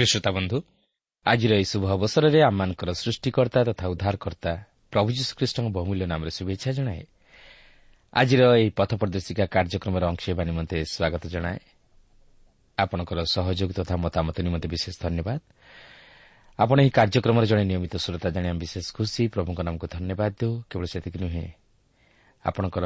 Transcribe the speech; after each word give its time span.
ପ୍ରିୟ 0.00 0.08
ଶ୍ରୋତା 0.12 0.30
ବନ୍ଧୁ 0.32 0.58
ଆଜିର 1.26 1.52
ଏହି 1.60 1.66
ଶୁଭ 1.72 1.84
ଅବସରରେ 1.92 2.40
ଆମମାନଙ୍କର 2.40 2.90
ସୃଷ୍ଟିକର୍ତ୍ତା 3.02 3.60
ତଥା 3.68 3.84
ଉଦ୍ଧାରକର୍ତ୍ତା 3.92 4.52
ପ୍ରଭୁ 4.92 5.08
ଯୀଶୁଖ୍ରୀଷ୍ଟଙ୍କ 5.12 5.68
ବହୁମୂଲ୍ୟ 5.76 6.04
ନାମରେ 6.12 6.30
ଶୁଭେଚ୍ଛା 6.38 6.70
ଜଣାଏ। 6.72 7.02
ଆଜିର 8.12 8.40
ଏହି 8.56 8.68
ପଥ 8.72 8.90
ପ୍ରଦର୍ଶିକା 8.96 9.44
କାର୍ଯ୍ୟକ୍ରମର 9.54 10.02
ଅଂଶ 10.08 10.22
ହେବା 10.30 10.42
ନିମନ୍ତେ 10.48 10.76
ସ୍ୱାଗତ 10.92 11.24
ଜଣାଏ। 11.34 11.60
ଆପଣଙ୍କର 12.78 13.18
ସହଯୋଗ 13.28 13.70
ତଥା 13.76 13.94
ମତାମତ 14.00 14.36
ନିମନ୍ତେ 14.40 14.68
ବିଶେଷ 14.72 14.94
ଧନ୍ୟବାଦ। 15.04 15.40
ଆପଣ 16.58 16.76
ଏହି 16.80 16.90
କାର୍ଯ୍ୟକ୍ରମର 16.98 17.44
ଜଣେ 17.50 17.64
ନିୟମିତ 17.70 17.94
ଶ୍ରୋତା 18.00 18.28
ଜାଣି 18.34 18.46
ଆମେ 18.50 18.60
ବିଶେଷ 18.64 18.86
ଖୁସି 18.96 19.22
ପ୍ରଭୁଙ୍କ 19.34 19.60
ନାମକୁ 19.68 19.86
ଧନ୍ୟବାଦ 19.96 20.32
ଦେଉ 20.40 20.52
କେବଳ 20.70 20.84
ସେତିକି 20.92 21.18
ନୁହେଁ 21.24 21.46
ଆପଣଙ୍କର 22.44 22.84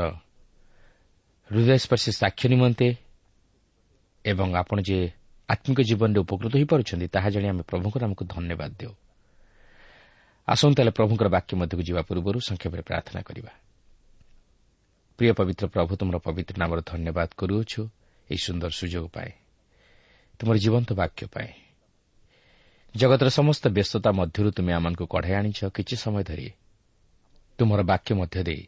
ହୃଦୟସ୍ପର୍ଶୀ 1.50 2.10
ସାକ୍ଷ୍ୟ 2.20 2.46
ନିମନ୍ତେ 2.52 2.88
ଏବଂ 4.24 4.48
ଆପଣ 4.62 4.78
ଯେ 4.82 4.98
ଆତ୍ମିକ 5.48 5.78
ଜୀବନରେ 5.80 6.18
ଉପକୃତ 6.20 6.52
ହୋଇପାରୁଛନ୍ତି 6.56 7.06
ତାହା 7.08 7.28
ଜାଣି 7.30 7.46
ଆମେ 7.48 7.62
ପ୍ରଭୁଙ୍କ 7.70 7.94
ନାମକୁ 8.02 8.22
ଧନ୍ୟବାଦ 8.24 8.72
ଦେଉ। 8.80 8.92
ଆସନ୍ତୁ 10.48 10.74
ତାହେଲେ 10.76 10.92
ପ୍ରଭୁଙ୍କର 10.92 11.28
ବାକ୍ୟ 11.28 11.52
ମଧ୍ୟକୁ 11.56 11.82
ଯିବା 11.88 12.02
ପୂର୍ବରୁ 12.08 12.38
ସଂକ୍ଷେପରେ 12.48 12.82
ପ୍ରାର୍ଥନା 12.82 13.20
କରିବା। 13.22 13.52
ପ୍ରିୟ 15.18 15.32
ପବିତ୍ର 15.38 15.64
ପ୍ରଭୁ 15.66 15.92
ତୁମର 15.96 16.16
ପବିତ୍ର 16.18 16.54
ନାମର 16.58 16.78
ଧନ୍ୟବାଦ 16.90 17.28
କରୁଅଛୁ 17.38 17.80
ଏହି 18.30 18.40
ସୁନ୍ଦର 18.46 18.70
ସୁଯୋଗ 18.70 19.06
ପାଏ 19.14 19.30
ତୁମର 20.40 20.56
ଜୀବନ୍ତ 20.58 20.90
ବାକ୍ୟ 20.92 21.22
ପାଏ। 21.26 21.50
ଜଗତର 22.94 23.28
ସମସ୍ତ 23.28 23.64
ବ୍ୟସ୍ତତା 23.68 24.10
ମଧ୍ୟରୁ 24.10 24.48
ତୁମେ 24.50 24.72
ଆମମାନଙ୍କୁ 24.72 25.04
କଢ଼ାଇ 25.06 25.34
ଆଣିଛ 25.34 25.60
କିଛି 25.76 25.94
ସମୟ 25.96 26.22
ଧରି 26.24 26.48
ତୁମର 27.58 27.80
ବାକ୍ୟ 27.82 28.10
ମଧ୍ୟ 28.14 28.38
ଦେଇ 28.42 28.62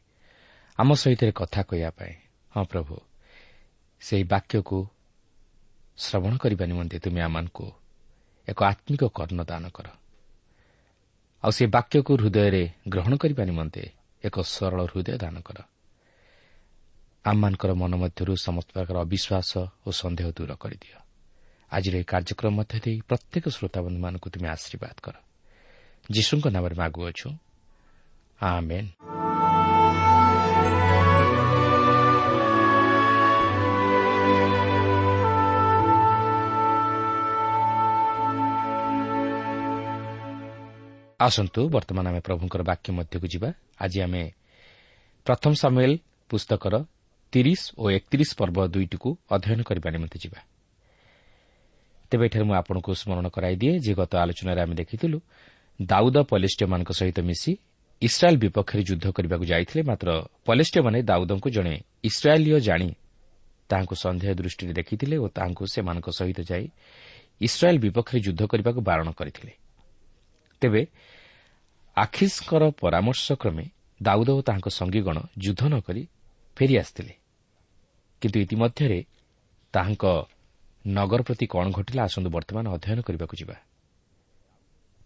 ଆମ 0.79 0.89
ସହିତ 0.95 1.21
କଥା 1.33 1.61
କହିବା 1.63 1.91
ପାଇଁ। 1.91 2.15
ହଁ 2.55 2.65
ପ୍ରଭୁ 2.65 2.95
ସେହି 4.01 4.25
ବାକ୍ୟକୁ 4.25 4.79
ଶ୍ରବଣ 5.99 6.37
କରିବା 6.37 6.67
ନିମନ୍ତେ 6.67 6.99
ତୁମେ 6.99 7.21
ଆମମାନଙ୍କୁ 7.21 7.73
ଏକ 8.49 8.65
ଆତ୍ମିକ 8.65 9.05
କର୍ଣ୍ଣ 9.05 9.45
ଦାନ 9.45 9.69
କର। 9.69 9.87
ଆଉ 11.45 11.51
ସେ 11.51 11.67
ବାକ୍ୟକୁ 11.67 12.13
ହୃଦୟରେ 12.17 12.69
ଗ୍ରହଣ 12.89 13.17
କରିବା 13.17 13.45
ନିମନ୍ତେ 13.45 13.91
ଏକ 14.25 14.41
ସରଳ 14.41 14.87
ହୃଦୟ 14.87 15.19
ଦାନ 15.19 15.41
କର। 15.41 15.59
ଆମମାନଙ୍କର 17.25 17.71
ମନ 17.75 17.93
ମଧ୍ୟରୁ 17.97 18.33
ସମସ୍ତ 18.37 18.69
ପ୍ରକାର 18.73 18.97
ଅବିଶ୍ୱାସ 19.01 19.51
ଓ 19.87 19.91
ସନ୍ଦେହ 19.91 20.27
ଦୂର 20.31 20.53
କରିଦିଅ। 20.55 20.99
ଆଜିର 21.73 21.95
ଏହି 21.97 22.05
କାର୍ଯ୍ୟକ୍ରମ 22.05 22.53
ମଧ୍ୟ 22.57 22.79
ଦେଇ 22.85 23.01
ପ୍ରତ୍ୟେକ 23.01 23.45
ଶ୍ରୋତାବନ୍ଧୁମାନଙ୍କୁ 23.49 24.29
ତୁମେ 24.31 24.49
ଆଶୀର୍ବାଦ 24.49 24.97
କର। 25.03 25.15
ଯୀଶୁଙ୍କ 26.13 26.47
ନାମରେ 26.47 26.75
ମାଗୁଅଛୁ 26.75 27.29
ଆସନ୍ତୁ 41.21 41.61
ବର୍ତ୍ତମାନ 41.69 42.05
ଆମେ 42.13 42.21
ପ୍ରଭୁଙ୍କର 42.21 42.63
ବାକ୍ୟ 42.63 42.89
ମଧ୍ୟକୁ 42.93 43.27
ଯିବା। 43.33 43.49
ଆଜି 43.85 43.99
ଆମେ 44.07 44.23
ପ୍ରଥମ 45.27 45.53
ସାମୁଏଲ 45.63 45.93
ପୁସ୍ତକର 46.31 46.75
ତିରିଶ 47.33 47.61
ଓ 47.81 47.85
ଏକତିରିଶ 47.91 48.31
ପର୍ବ 48.41 48.57
ଦୁଇଟିକୁ 48.75 49.09
ଅଧ୍ୟୟନ 49.35 49.61
କରିବା 49.69 49.89
ନିମନ୍ତେ 49.97 50.19
ଯିବା। 50.25 50.41
ତେବେ 52.11 52.25
ଏଠାରେ 52.29 52.45
ମୁଁ 52.49 52.55
ଆପଣଙ୍କୁ 52.61 52.91
ସ୍ମରଣ 53.01 53.27
କରାଇଦିଏ 53.37 53.73
ଯେ 53.85 53.93
ଗତ 54.01 54.13
ଆଲୋଚନାରେ 54.23 54.61
ଆମେ 54.65 54.75
ଦେଖିଥିଲୁ 54.81 55.19
ଦାଉଦ 55.81 56.17
ପଲେଷ୍ଟିୟମାନଙ୍କ 56.31 56.91
ସହିତ 57.01 57.19
ମିଶି 57.29 57.53
ଇସ୍ରାଏଲ୍ 58.03 58.39
ବିପକ୍ଷରେ 58.45 58.83
ଯୁଦ୍ଧ 58.89 59.07
କରିବାକୁ 59.17 59.45
ଯାଇଥିଲେ। 59.53 59.83
ମାତ୍ର 59.91 60.09
ପଲେଷ୍ଟିୟମାନେ 60.47 60.99
ଦାଉଦଙ୍କୁ 61.11 61.49
ଜଣେ 61.57 61.75
ଇସ୍ରାଏଲୀୟ 62.09 62.59
ଜାଣି 62.69 62.89
ତାହାଙ୍କୁ 63.71 63.95
ସନ୍ଦେହ 64.05 64.31
ଦୃଷ୍ଟିରେ 64.41 64.73
ଦେଖିଥିଲେ 64.81 65.17
ଓ 65.25 65.27
ତାହାଙ୍କୁ 65.37 65.65
ସେମାନଙ୍କ 65.75 66.09
ସହିତ 66.19 66.39
ଯାଇ 66.51 66.65
ଇସ୍ରାଏଲ୍ 67.41 67.81
ବିପକ୍ଷରେ 67.85 68.19
ଯୁଦ୍ଧ 68.27 68.43
କରିବାକୁ 68.53 68.81
ବାରଣ 68.89 69.09
କରିଥିଲେ। 69.17 69.53
ତେବେ 70.61 70.83
ଆଖିସ୍ଙ୍କର 71.97 72.63
ପରାମର୍ଶ 72.81 73.27
କ୍ରମେ 73.41 73.65
ଦାଉଦ 74.01 74.29
ଓ 74.39 74.41
ତାଙ୍କ 74.49 74.67
ସଙ୍ଗୀଗଣ 74.79 75.17
ଯୁଦ୍ଧ 75.39 75.63
ନ 75.73 75.75
କରି 75.81 76.03
ଫେରିଆସିଥିଲେ 76.57 77.15
କିନ୍ତୁ 78.23 78.39
ଇତିମଧ୍ୟରେ 78.41 79.01
ତାହାଙ୍କ 79.75 80.05
ନଗର 80.85 81.21
ପ୍ରତି 81.29 81.45
କ'ଣ 81.47 81.67
ଘଟିଲା 81.71 82.03
ଆସନ୍ତୁ 82.09 82.29
ବର୍ତ୍ତମାନ 82.31 82.67
ଅଧ୍ୟୟନ 82.77 82.99
କରିବାକୁ 83.07 83.35
ଯିବା। 83.41 83.57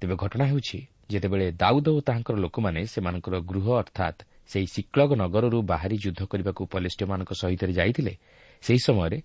ତେବେ 0.00 0.14
ଘଟଣା 0.16 0.44
ହେଉଛି 0.50 0.78
ଯେତେବେଳେ 1.10 1.46
ଦାଉଦ 1.52 1.86
ଓ 1.96 1.98
ତାହାଙ୍କର 2.00 2.36
ଲୋକମାନେ 2.44 2.80
ସେମାନଙ୍କର 2.86 3.34
ଗୃହ 3.50 3.66
ଅର୍ଥାତ୍ 3.82 4.18
ସେହି 4.50 4.66
ଶିକ୍ଳଗ 4.74 5.10
ନଗରରୁ 5.22 5.58
ବାହାରି 5.62 5.96
ଯୁଦ୍ଧ 6.04 6.20
କରିବାକୁ 6.30 6.62
ପଲେଷ୍ଟିୟମାନଙ୍କ 6.74 7.30
ସହିତ 7.42 7.62
ଯାଇଥିଲେ 7.78 8.14
ସେହି 8.62 8.80
ସମୟରେ 8.86 9.18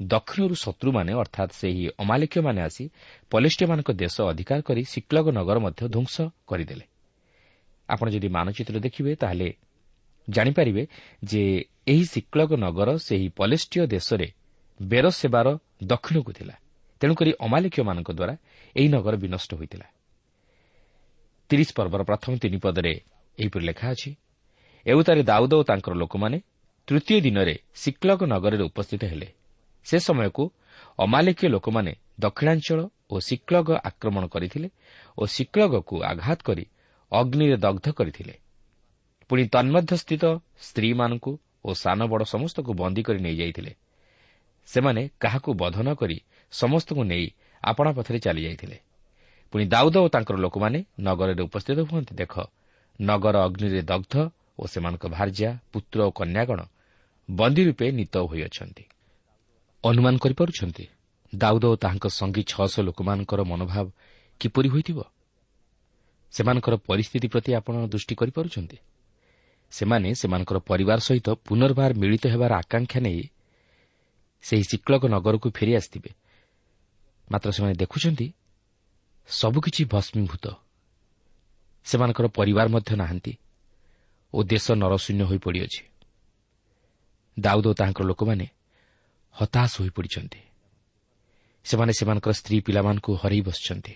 ଦକ୍ଷିଣରୁ 0.00 0.54
ଶତ୍ରୁମାନେ 0.54 1.12
ଅର୍ଥାତ୍ 1.12 1.52
ସେହି 1.52 1.88
ଅମାଲିକୀୟମାନେ 1.98 2.60
ଆସି 2.60 2.84
ପଲେଷ୍ଟିୟମାନଙ୍କ 3.30 3.90
ଦେଶ 3.92 4.16
ଅଧିକାର 4.22 4.60
କରି 4.62 4.82
ଶିକ୍ଲଗ 4.84 5.26
ନଗର 5.30 5.58
ମଧ୍ୟ 5.58 5.82
ଧ୍ୱଂସ 5.88 6.16
କରିଦେଲେ। 6.46 6.84
ଆପଣ 7.88 8.06
ଯଦି 8.10 8.28
ମାନଚିତ୍ର 8.28 8.76
ଦେଖିବେ 8.80 9.12
ତାହେଲେ 9.14 9.48
ଜାଣିପାରିବେ 10.28 10.82
ଯେ 11.24 11.42
ଏହି 11.86 12.04
ଶିକ୍ଲଗ 12.04 12.50
ନଗର 12.56 12.88
ସେହି 12.98 13.28
ପଲେଷ୍ଟିୟ 13.28 13.86
ଦେଶରେ 13.86 14.26
ବେର 14.82 15.06
ସେବାର 15.10 15.46
ଦକ୍ଷିଣକୁ 15.84 16.32
ଥିଲା। 16.32 16.54
ତେଣୁକରି 17.00 17.30
ଅମାଲିକୀୟମାନଙ୍କ 17.40 18.10
ଦ୍ୱାରା 18.10 18.34
ଏହି 18.76 18.88
ନଗର 18.88 19.14
ବିନଷ୍ଟ 19.16 19.50
ହୋଇଥିଲା। 19.54 19.86
ତିରିଶ 21.50 21.68
ପର୍ବର 21.74 22.02
ପ୍ରଥମ 22.02 22.32
ତିନି 22.38 22.58
ପଦରେ 22.58 22.92
ଏହିପରି 23.38 23.64
ଲେଖା 23.66 23.86
ଅଛି 23.90 24.10
ଏଉତାରେ 24.86 25.22
ଦାଉଦ 25.22 25.52
ଓ 25.54 25.62
ତାଙ୍କର 25.62 25.94
ଲୋକମାନେ 25.94 26.38
ତୃତୀୟ 26.88 27.20
ଦିନରେ 27.20 27.54
ଶିକ୍ଲଗ 27.74 28.20
ନଗରରେ 28.24 28.64
ଉପସ୍ଥିତ 28.64 29.04
ହେଲେ। 29.04 29.37
ସେ 29.86 29.96
ସମୟକୁ 29.98 30.44
ଅମାଲିକୀୟ 30.98 31.48
ଲୋକମାନେ 31.48 31.92
ଦକ୍ଷିଣାଞ୍ଚଳ 32.20 32.80
ଓ 33.10 33.14
ଶିକ୍ଲଗ 33.18 33.68
ଆକ୍ରମଣ 33.84 34.24
କରିଥିଲେ 34.26 34.68
ଓ 35.18 35.22
ଶିକ୍ଲଗକୁ 35.26 35.96
ଆଘାତ 36.04 36.38
କରି 36.42 36.64
ଅଗ୍ନିରେ 37.12 37.56
ଦଗ୍ଧ 37.56 37.86
କରିଥିଲେ। 37.90 38.34
ପୁଣି 39.30 39.42
ତନ୍ମଧ୍ୟସ୍ଥିତ 39.54 40.24
ସ୍ତ୍ରୀମାନଙ୍କୁ 40.66 41.32
ଓ 41.64 41.70
ସାନ 41.74 42.00
ବଡ଼ 42.06 42.24
ସମସ୍ତଙ୍କୁ 42.24 42.72
ବନ୍ଦୀ 42.80 43.02
କରି 43.02 43.20
ନେଇଯାଇଥିଲେ। 43.20 43.72
ସେମାନେ 44.68 45.02
କାହାକୁ 45.20 45.50
ବଧ 45.54 45.76
ନ 45.82 45.88
କରି 45.94 46.16
ସମସ୍ତଙ୍କୁ 46.52 47.02
ନେଇ 47.04 47.26
ଆପଣା 47.62 47.90
ପଥରେ 47.92 48.18
ଚାଲିଯାଇଥିଲେ। 48.18 48.78
ପୁଣି 49.52 49.64
ଦାଉଦ 49.64 49.96
ଓ 50.04 50.08
ତାଙ୍କର 50.08 50.36
ଲୋକମାନେ 50.36 50.78
ନଗରରେ 51.00 51.42
ଉପସ୍ଥିତ 51.48 51.78
ହୁଅନ୍ତି। 51.90 52.12
ଦେଖ 52.20 52.34
ନଗର 53.00 53.36
ଅଗ୍ନିରେ 53.46 53.82
ଦଗ୍ଧ 53.82 54.14
ଓ 54.58 54.62
ସେମାନଙ୍କ 54.66 55.04
ଭାର୍ଯ୍ୟା 55.16 55.50
ପୁତ୍ର 55.72 55.98
ଓ 56.08 56.10
କନ୍ୟାଗଣ 56.10 56.60
ବନ୍ଦୀ 57.28 57.62
ରୂପେ 57.68 57.86
ନୀତ 57.92 58.14
ହୋଇଅଛନ୍ତି 58.30 58.84
ଅନୁମାନ 59.84 60.18
କରିପାରୁଛନ୍ତି? 60.18 60.88
ଦାଉଦ 61.34 61.64
ଓ 61.64 61.76
ତାହାଙ୍କ 61.76 62.06
ସଙ୍ଗୀ 62.08 62.42
ଛଅଶହ 62.42 62.82
ଲୋକମାନଙ୍କର 62.82 63.40
ମନୋଭାବ 63.42 63.86
କିପରି 64.40 64.68
ହୋଇଥିବ? 64.68 64.98
ସେମାନଙ୍କର 66.32 66.74
ପରିସ୍ଥିତି 66.76 67.28
ପ୍ରତି 67.28 67.50
ଆପଣ 67.54 67.86
ଦୃଷ୍ଟି 67.86 68.14
କରିପାରୁଛନ୍ତି? 68.14 68.76
ସେମାନେ 69.70 70.14
ସେମାନଙ୍କର 70.14 70.58
ପରିବାର 70.58 70.98
ସହିତ 70.98 71.28
ପୁନର୍ବାର 71.46 71.90
ମିଳିତ 71.94 72.24
ହେବାର 72.26 72.52
ଆକାଂକ୍ଷା 72.54 73.00
ନେଇ 73.00 73.22
ସେହି 74.42 74.64
ଶିକ୍ଳକ 74.64 75.02
ନଗରକୁ 75.06 75.50
ଫେରି 75.50 75.72
ଆସିଥିବେ। 75.76 76.10
ମାତ୍ର 77.30 77.50
ସେମାନେ 77.50 77.74
ଦେଖୁଛନ୍ତି 77.74 78.26
ସବୁକିଛି 79.28 79.82
ଭସ୍ମୀଭୂତ। 79.84 80.46
ସେମାନଙ୍କର 81.84 82.26
ପରିବାର 82.26 82.68
ମଧ୍ୟ 82.68 82.96
ନାହାନ୍ତି 82.96 83.32
ଓ 84.34 84.38
ଦେଶ 84.42 84.66
ନରଶୂନ୍ୟ 84.72 85.24
ହୋଇପଡ଼ିଅଛି 85.24 85.82
ଦାଉଦ 87.40 87.66
ଓ 87.66 87.72
ତାହାଙ୍କର 87.72 88.04
ଲୋକମାନେ 88.06 88.46
ହତାଶ 89.32 89.80
ହୋଇପଡ଼ିଛନ୍ତି। 89.80 90.40
ସେମାନେ 91.64 91.92
ସେମାନଙ୍କର 91.92 92.32
ସ୍ତ୍ରୀ 92.32 92.60
ପିଲାମାନଙ୍କୁ 92.60 93.14
ହରାଇ 93.14 93.40
ବସିଛନ୍ତି। 93.40 93.94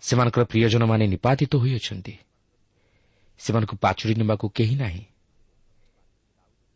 ସେମାନଙ୍କର 0.00 0.44
ପ୍ରିୟଜନମାନେ 0.44 1.06
ନିପାତିତ 1.06 1.56
ହୋଇଅଛନ୍ତି। 1.56 2.18
ସେମାନଙ୍କୁ 3.38 3.76
ପାଛୁଡ଼ି 3.76 4.14
ନେବାକୁ 4.14 4.48
କେହି 4.48 4.74
ନାହିଁ। 4.74 5.04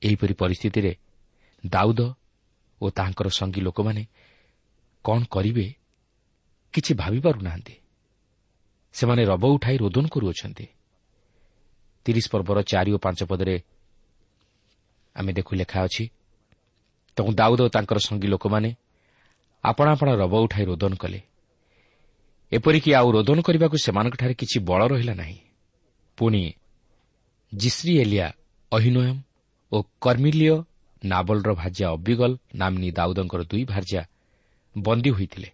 ଏହିପରି 0.03 0.35
ପରିସ୍ଥିତିରେ 0.35 0.97
ଦାଉଦ 1.67 2.15
ଓ 2.81 2.91
ତାହାଙ୍କର 2.91 3.29
ସଙ୍ଗୀ 3.29 3.61
ଲୋକମାନେ 3.61 4.06
କ'ଣ 5.05 5.25
କରିବେ 5.25 5.75
କିଛି 6.73 6.94
ଭାବିପାରୁନାହାନ୍ତି। 6.94 7.75
ସେମାନେ 8.93 9.25
ରବ 9.25 9.44
ଉଠାଇ 9.47 9.77
ରୋଦନ 9.79 10.06
କରୁଅଛନ୍ତି। 10.06 10.67
ତିରିଶ 12.05 12.31
ପର୍ବର 12.31 12.62
ଚାରି 12.62 12.93
ଓ 12.93 12.99
ପାଞ୍ଚ 12.99 13.25
ପଦରେ 13.25 13.62
ଆମେ 15.15 15.32
ଦେଖୁ 15.32 15.56
ଲେଖା 15.56 15.82
ଅଛି 15.82 16.09
ତେଣୁ 17.17 17.33
ଦାଉଦ 17.33 17.61
ଓ 17.61 17.69
ତାଙ୍କର 17.69 17.99
ସଙ୍ଗୀ 17.99 18.29
ଲୋକମାନେ 18.29 18.77
ଆପଣା 19.65 19.91
ଆପଣା 19.93 20.13
ରବ 20.15 20.35
ଉଠାଇ 20.41 20.65
ରୋଦନ 20.65 20.95
କଲେ। 20.95 21.21
ଏପରିକି 22.53 22.91
ଆଉ 22.95 23.13
ରୋଦନ 23.13 23.39
କରିବାକୁ 23.43 23.77
ସେମାନଙ୍କଠାରେ 23.77 24.35
କିଛି 24.35 24.59
ବଳ 24.61 24.81
ରହିଲା 24.87 25.15
ନାହିଁ। 25.15 25.39
ପୁଣି 26.19 26.53
ଜିଶ୍ରୀ 27.55 27.99
ଏଲିଆ 27.99 28.33
ଅହିନୋୟମ୍ 28.73 29.21
ଓ 29.73 29.83
କର୍ମିଲିୟ 30.01 30.63
ନାବଲର 31.05 31.55
ଭାର୍ଯ୍ୟା 31.55 31.87
ଅବିଗଲ 31.89 32.37
ନାମିନୀ 32.55 32.91
ଦାଉଦଙ୍କର 32.91 33.43
ଦୁଇ 33.43 33.65
ଭାର୍ଯ୍ୟା 33.65 34.03
ବନ୍ଦୀ 34.79 35.11
ହୋଇଥିଲେ। 35.11 35.49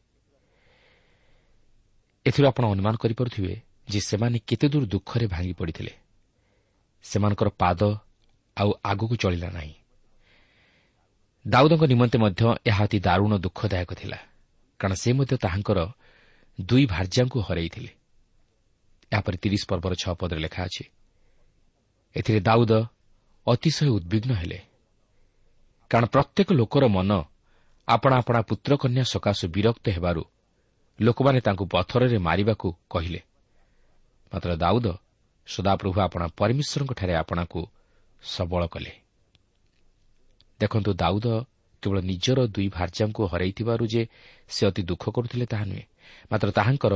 ଏଥିରୁ 2.26 2.48
ଆପଣ 2.48 2.64
ଅନୁମାନ 2.66 2.94
କରିପାରୁଥିବେ 2.96 3.62
ଯେ 3.88 4.00
ସେମାନେ 4.00 4.38
କେତେଦୂର 4.46 4.84
ଦୁଃଖରେ 4.86 5.26
ଭାଙ୍ଗି 5.26 5.52
ପଡ଼ିଥିଲେ। 5.52 5.92
ସେମାନଙ୍କର 7.02 7.48
ପାଦ 7.58 7.80
ଆଉ 8.56 8.70
ଆଗକୁ 8.84 9.16
ଚଳିଲା 9.16 9.50
ନାହିଁ। 9.50 9.74
ଦାଉଦଙ୍କ 11.44 11.82
ନିମନ୍ତେ 11.84 12.18
ମଧ୍ୟ 12.18 12.42
ଏହା 12.70 12.82
ଅତି 12.84 12.98
ଦାରୁଣ 13.00 13.32
ଦୁଃଖଦାୟକ 13.44 13.90
ଥିଲା 13.94 14.18
କାରଣ 14.80 14.94
ସେ 14.94 15.10
ମଧ୍ୟ 15.12 15.34
ତାହାଙ୍କର 15.44 15.78
ଦୁଇ 16.58 16.84
ଭାର୍ଯ୍ୟାଙ୍କୁ 16.86 17.38
ହରାଇଥିଲେ। 17.48 17.90
ଏହାପରେ 19.12 19.36
ତିରିଶ 19.42 19.62
ପର୍ବର 19.70 19.92
ଛଅ 20.02 20.12
ପଦରେ 20.20 20.40
ଲେଖା 20.44 20.60
ଅଛି 20.64 20.84
ଏଥିରେ 22.16 22.40
ଦାଉଦ 22.40 22.72
ଅତିଶୟ 23.46 23.88
ଉଦ୍ବିଗ୍ନ 23.96 24.30
ହେଲେ 24.32 24.58
କାରଣ 25.90 26.06
ପ୍ରତ୍ୟେକ 26.14 26.48
ଲୋକର 26.52 26.84
ମନ 26.96 27.10
ଆପଣା 27.88 28.14
ଆପଣା 28.16 28.40
ପୁତ୍ରକନ୍ୟା 28.48 29.02
ସକାଶୁ 29.12 29.44
ବିରକ୍ତ 29.54 29.86
ହେବାରୁ 29.96 30.22
ଲୋକମାନେ 30.98 31.38
ତାଙ୍କୁ 31.46 31.64
ପଥରରେ 31.74 32.18
ମାରିବାକୁ 32.18 32.68
କହିଲେ। 32.90 33.20
ମାତ୍ର 34.32 34.50
ଦାଉଦ 34.62 34.86
ସଦାପ୍ରଭୁ 35.46 35.98
ଆପଣା 36.06 36.26
ପରମେଶ୍ୱରଙ୍କଠାରେ 36.38 37.14
ଆପଣାକୁ 37.22 37.60
ସବଳ 38.22 38.62
କଲେ। 38.66 39.01
ଦେଖନ୍ତୁ 40.62 40.90
ଦାଉଦ 40.92 41.26
କେବଳ 41.82 41.98
ନିଜର 42.00 42.38
ଦୁଇ 42.54 42.68
ଭାର୍ଯ୍ୟାଙ୍କୁ 42.76 43.22
ହରାଇଥିବାରୁ 43.32 43.84
ଯେ 43.86 44.02
ସେ 44.48 44.62
ଅତି 44.66 44.82
ଦୁଃଖ 44.82 45.04
କରୁଥିଲେ 45.10 45.46
ତାହା 45.46 45.64
ନୁହେଁ। 45.64 45.84
ମାତ୍ର 46.30 46.48
ତାହାଙ୍କର 46.50 46.94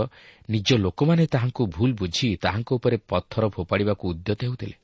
ନିଜ 0.51 0.69
ଲୋକମାନେ 0.85 1.25
ତାହାଙ୍କୁ 1.27 1.63
ଭୁଲ 1.67 1.91
ବୁଝି 2.01 2.27
ତାହାଙ୍କ 2.45 2.69
ଉପରେ 2.79 2.97
ପଥର 3.11 3.43
ଫୋପାଡ଼ିବାକୁ 3.55 4.05
ଉଦ୍ୟତ 4.13 4.41
ହେଉଥିଲେ। 4.43 4.77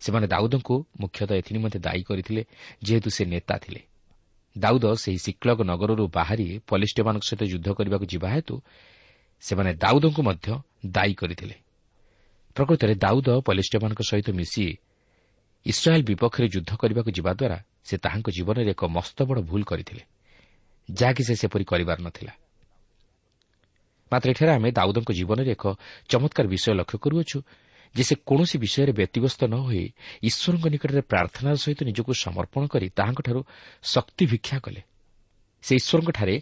ସେମାନେ 0.00 0.26
ଦାଉଦଙ୍କୁ 0.26 0.74
ମୁଖ୍ୟତଃ 1.00 1.34
ଏଥିନିମନ୍ତେ 1.40 1.78
ଦାୟୀ 1.78 2.02
କରିଥିଲେ 2.02 2.42
ଯେହେତୁ 2.82 3.08
ସେ 3.10 3.22
ନେତା 3.24 3.56
ଥିଲେ। 3.58 3.80
ଦାଉଦ 4.56 4.84
ସେହି 4.94 5.18
ଶିକ୍ଳକ 5.18 5.58
ନଗରରୁ 5.62 6.04
ବାହାରି 6.08 6.46
ପଲିଷ୍ଟିମାନଙ୍କ 6.68 7.24
ସହିତ 7.28 7.42
ଯୁଦ୍ଧ 7.52 7.68
କରିବାକୁ 7.78 8.06
ଯିବା 8.12 8.28
ହେତୁ 8.34 8.54
ସେମାନେ 9.42 9.70
ଦାଉଦଙ୍କୁ 9.74 10.20
ମଧ୍ୟ 10.22 10.46
ଦାୟୀ 10.86 11.14
କରିଥିଲେ। 11.14 11.56
ପ୍ରକୃତରେ 12.56 12.94
ଦାଉଦ 12.94 13.28
ପଲିଷ୍ଟିମାନଙ୍କ 13.48 14.00
ସହିତ 14.10 14.28
ମିଶି 14.30 14.64
ଇସ୍ରାଏଲ୍ 15.66 16.04
ବିପକ୍ଷରେ 16.04 16.46
ଯୁଦ୍ଧ 16.54 16.70
କରିବାକୁ 16.76 17.10
ଯିବା 17.16 17.32
ଦ୍ୱାରା 17.40 17.58
ସେ 17.86 17.94
ତାହାଙ୍କ 18.04 18.28
ଜୀବନରେ 18.30 18.70
ଏକ 18.70 18.82
ମସ୍ତ 18.96 19.18
ବଡ଼ 19.28 19.40
ଭୁଲ 19.50 19.62
କରିଥିଲେ 19.62 20.02
ଯାହାକି 20.88 21.22
ସେ 21.28 21.34
ସେପରି 21.42 21.64
କରିବାର 21.64 21.98
ନଥିଲା। 22.02 22.32
ମାତ୍ର 24.12 24.28
ଏଠାରେ 24.32 24.52
ଆମେ 24.52 24.68
ଦାଉଦଙ୍କ 24.78 25.10
ଜୀବନରେ 25.18 25.50
ଏକ 25.56 25.64
ଚମତ୍କାର 26.08 26.46
ବିଷୟ 26.52 26.72
ଲକ୍ଷ୍ୟ 26.80 26.98
କରୁଅଛୁ 27.04 27.38
ଯେ 27.94 28.02
ସେ 28.08 28.14
କୌଣସି 28.28 28.56
ବିଷୟରେ 28.64 28.92
ବ୍ୟତିବ୍ୟସ୍ତ 28.98 29.40
ନ 29.52 29.54
ହୋଇ 29.66 29.84
ଈଶ୍ୱରଙ୍କ 30.28 30.66
ନିକଟରେ 30.74 31.02
ପ୍ରାର୍ଥନାର 31.12 31.56
ସହିତ 31.64 31.80
ନିଜକୁ 31.88 32.12
ସମର୍ପଣ 32.24 32.62
କରି 32.72 32.86
ତାହାଙ୍କଠାରୁ 32.98 33.40
ଶକ୍ତି 33.92 34.24
ଭିକ୍ଷା 34.32 34.58
କଲେ। 34.64 34.80
ସେ 35.64 35.72
ଈଶ୍ୱରଙ୍କଠାରେ 35.80 36.36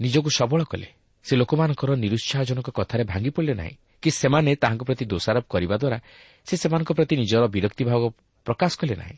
ନିଜକୁ 0.00 0.28
ସବଳ 0.38 0.60
କଲେ। 0.64 0.88
ସେ 1.24 1.32
ଲୋକମାନଙ୍କର 1.40 1.90
ନିରୁତ୍ସାହଜନକ 2.04 2.68
କଥାରେ 2.78 3.04
ଭାଙ୍ଗି 3.04 3.30
ପଡ଼ିଲେ 3.36 3.54
ନାହିଁ 3.60 3.74
କି 4.02 4.08
ସେମାନେ 4.20 4.50
ତାହାଙ୍କ 4.62 4.82
ପ୍ରତି 4.88 5.04
ଦୋଷାରୋପ 5.12 5.46
କରିବା 5.48 5.76
ଦ୍ୱାରା 5.82 5.98
ସେ 6.46 6.54
ସେମାନଙ୍କ 6.62 6.90
ପ୍ରତି 6.98 7.14
ନିଜର 7.20 7.42
ବିରକ୍ତିଭାବ 7.54 8.02
ପ୍ରକାଶ 8.46 8.72
କଲେ 8.80 8.94
ନାହିଁ। 9.02 9.16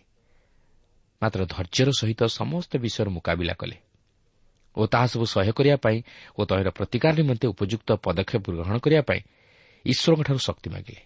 ମାତ୍ର 1.23 1.41
ଧୈର୍ଯ୍ୟର 1.47 1.91
ସହିତ 2.01 2.21
ସମସ୍ତ 2.39 2.73
ବିଷୟର 2.77 3.09
ମୁକାବିଲା 3.09 3.55
କଲେ 3.55 3.77
ଓ 4.77 4.83
ତାହା 4.87 5.07
ସବୁ 5.07 5.25
ସହ୍ୟ 5.35 5.53
କରିବା 5.53 5.77
ପାଇଁ 5.77 5.99
ଓ 6.39 6.41
ତହିଁର 6.45 6.71
ପ୍ରତିକାର 6.71 7.13
ନିମନ୍ତେ 7.17 7.47
ଉପଯୁକ୍ତ 7.49 7.89
ପଦକ୍ଷେପ 8.05 8.45
ଗ୍ରହଣ 8.55 8.77
କରିବା 8.79 9.03
ପାଇଁ 9.03 9.21
ଈଶ୍ୱରଙ୍କଠାରୁ 9.85 10.39
ଶକ୍ତି 10.39 10.69
ମାଗିଲେ। 10.71 11.03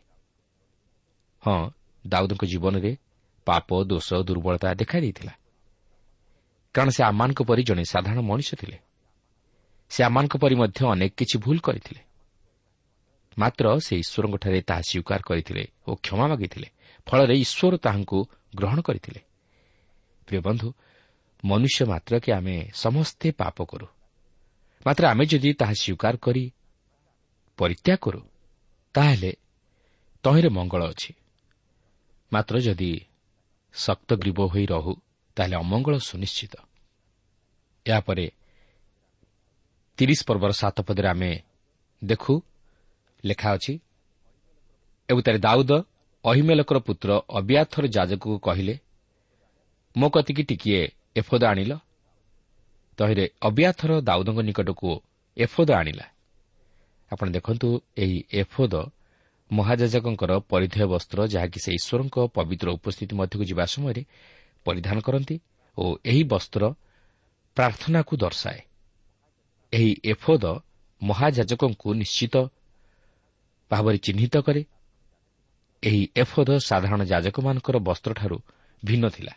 ହଁ 1.42 1.58
ଦାଉଦଙ୍କ 2.04 2.42
ଜୀବନରେ 2.44 2.92
ପାପ 3.46 3.68
ଦୋଷ 3.84 4.08
ଦୁର୍ବଳତା 4.28 4.68
ଦେଖାଯାଇଥିଲା 4.74 5.32
କାରଣ 6.74 6.90
ସେ 6.90 7.02
ଆମମାନଙ୍କ 7.02 7.40
ପରି 7.42 7.62
ଜଣେ 7.62 7.84
ସାଧାରଣ 7.84 8.20
ମଣିଷ 8.20 8.50
ଥିଲେ। 8.54 8.78
ସେ 9.90 10.00
ଆମମାନଙ୍କ 10.04 10.34
ପରି 10.36 10.54
ମଧ୍ୟ 10.54 10.80
ଅନେକ 10.86 11.12
କିଛି 11.16 11.36
ଭୁଲ 11.38 11.58
କରିଥିଲେ। 11.58 12.02
ମାତ୍ର 13.38 13.64
ସେ 13.86 13.94
ଈଶ୍ୱରଙ୍କଠାରେ 14.02 14.60
ତାହା 14.62 14.82
ସ୍ୱୀକାର 14.82 15.20
କରିଥିଲେ 15.28 15.62
ଓ 15.88 15.90
କ୍ଷମା 15.94 16.26
ମାଗିଥିଲେ। 16.26 16.68
ଫଳରେ 17.06 17.34
ଈଶ୍ୱର 17.44 17.74
ତାହାଙ୍କୁ 17.76 18.18
ଗ୍ରହଣ 18.56 18.78
କରିଥିଲେ। 18.80 19.20
ପ୍ରିୟ 20.30 20.40
ବନ୍ଧୁ 20.46 20.68
ମନୁଷ୍ୟ 21.44 21.82
ମାତ୍ରକେ 21.92 22.30
ଆମେ 22.38 22.56
ସମସ୍ତେ 22.74 23.28
ପାପ 23.40 23.56
କରୁ। 23.70 23.86
ମାତ୍ର 24.86 25.02
ଆମେ 25.12 25.24
ଯଦି 25.30 25.50
ତାହା 25.60 25.74
ସ୍ୱୀକାର 25.82 26.14
କରି 26.24 26.44
ପରିତ୍ୟାଗ 27.58 27.98
କରୁ 28.04 28.20
ତାହେଲେ 28.94 29.32
ତହିଁରେ 30.24 30.48
ମଙ୍ଗଳ 30.56 30.82
ଅଛି। 30.92 31.10
ମାତ୍ର 32.32 32.54
ଯଦି 32.66 32.92
ଶକ୍ତ 33.74 34.10
ଗ୍ରୀବ 34.22 34.38
ହୋଇ 34.52 34.64
ରହୁ 34.72 34.92
ତାହେଲେ 35.36 35.56
ଅମଙ୍ଗଳ 35.62 35.94
ସୁନିଶ୍ଚିତ। 36.08 36.54
ଏହାପରେ 37.86 38.26
ତିରିଶ 39.98 40.20
ପର୍ବର 40.28 40.50
ସାତ 40.52 40.76
ପଦରେ 40.86 41.08
ଆମେ 41.14 41.32
ଦେଖୁ 42.02 42.34
ଲେଖା 43.24 43.48
ଅଛି 43.56 43.74
ଏବଂ 45.08 45.20
ତାର 45.26 45.36
ଦାଉଦ 45.46 45.72
ଅହିମେଲକର 46.24 46.78
ପୁତ୍ର 46.86 47.10
ଅବିଆଥର 47.38 47.84
ଯାଜକକୁ 47.96 48.38
କହିଲେ 48.46 48.74
ମୋ 49.96 50.08
କତିକି 50.08 50.42
ଟିକିଏ 50.42 50.82
ଏଫୋଦ 51.16 51.42
ଆଣିଲ। 51.44 51.72
ତହିଁରେ 52.98 53.24
ଅବ୍ୟାଥର 53.42 53.90
ଦାଉଦଙ୍କ 54.00 54.38
ନିକଟକୁ 54.40 54.90
ଏଫୋଦ 55.36 55.70
ଆଣିଲା। 55.72 56.06
ଆପଣ 57.12 57.26
ଦେଖନ୍ତୁ 57.30 57.68
ଏହି 57.96 58.18
ଏଫୋଦ 58.32 58.74
ମହାଯାଜକଙ୍କର 59.50 60.32
ପରିଧେୟ 60.50 60.86
ବସ୍ତ୍ର 60.86 61.18
ଯାହାକି 61.26 61.58
ସେ 61.60 61.70
ଈଶ୍ୱରଙ୍କ 61.74 62.16
ପବିତ୍ର 62.36 62.68
ଉପସ୍ଥିତି 62.70 63.14
ମଧ୍ୟକୁ 63.16 63.44
ଯିବା 63.44 63.64
ସମୟରେ 63.66 64.02
ପରିଧାନ 64.64 64.96
କରନ୍ତି 65.00 65.36
ଓ 65.78 65.84
ଏହି 66.04 66.22
ବସ୍ତ୍ର 66.24 66.62
ପ୍ରାର୍ଥନାକୁ 67.56 68.16
ଦର୍ଶାଏ। 68.16 68.60
ଏହି 69.72 69.92
ଏଫୋଦ 70.04 70.44
ମହାଯାଜକଙ୍କୁ 71.02 71.88
ନିଶ୍ଚିତ 71.94 72.34
ଭାବରେ 73.70 73.98
ଚିହ୍ନିତ 73.98 74.34
କରେ। 74.36 74.62
ଏହି 75.82 76.02
ଏଫୋଦ 76.16 76.48
ସାଧାରଣ 76.58 77.00
ଯାଜକମାନଙ୍କର 77.04 77.76
ବସ୍ତ୍ରଠାରୁ 77.78 78.38
ଭିନ୍ନ 78.84 79.08
ଥିଲା। 79.08 79.32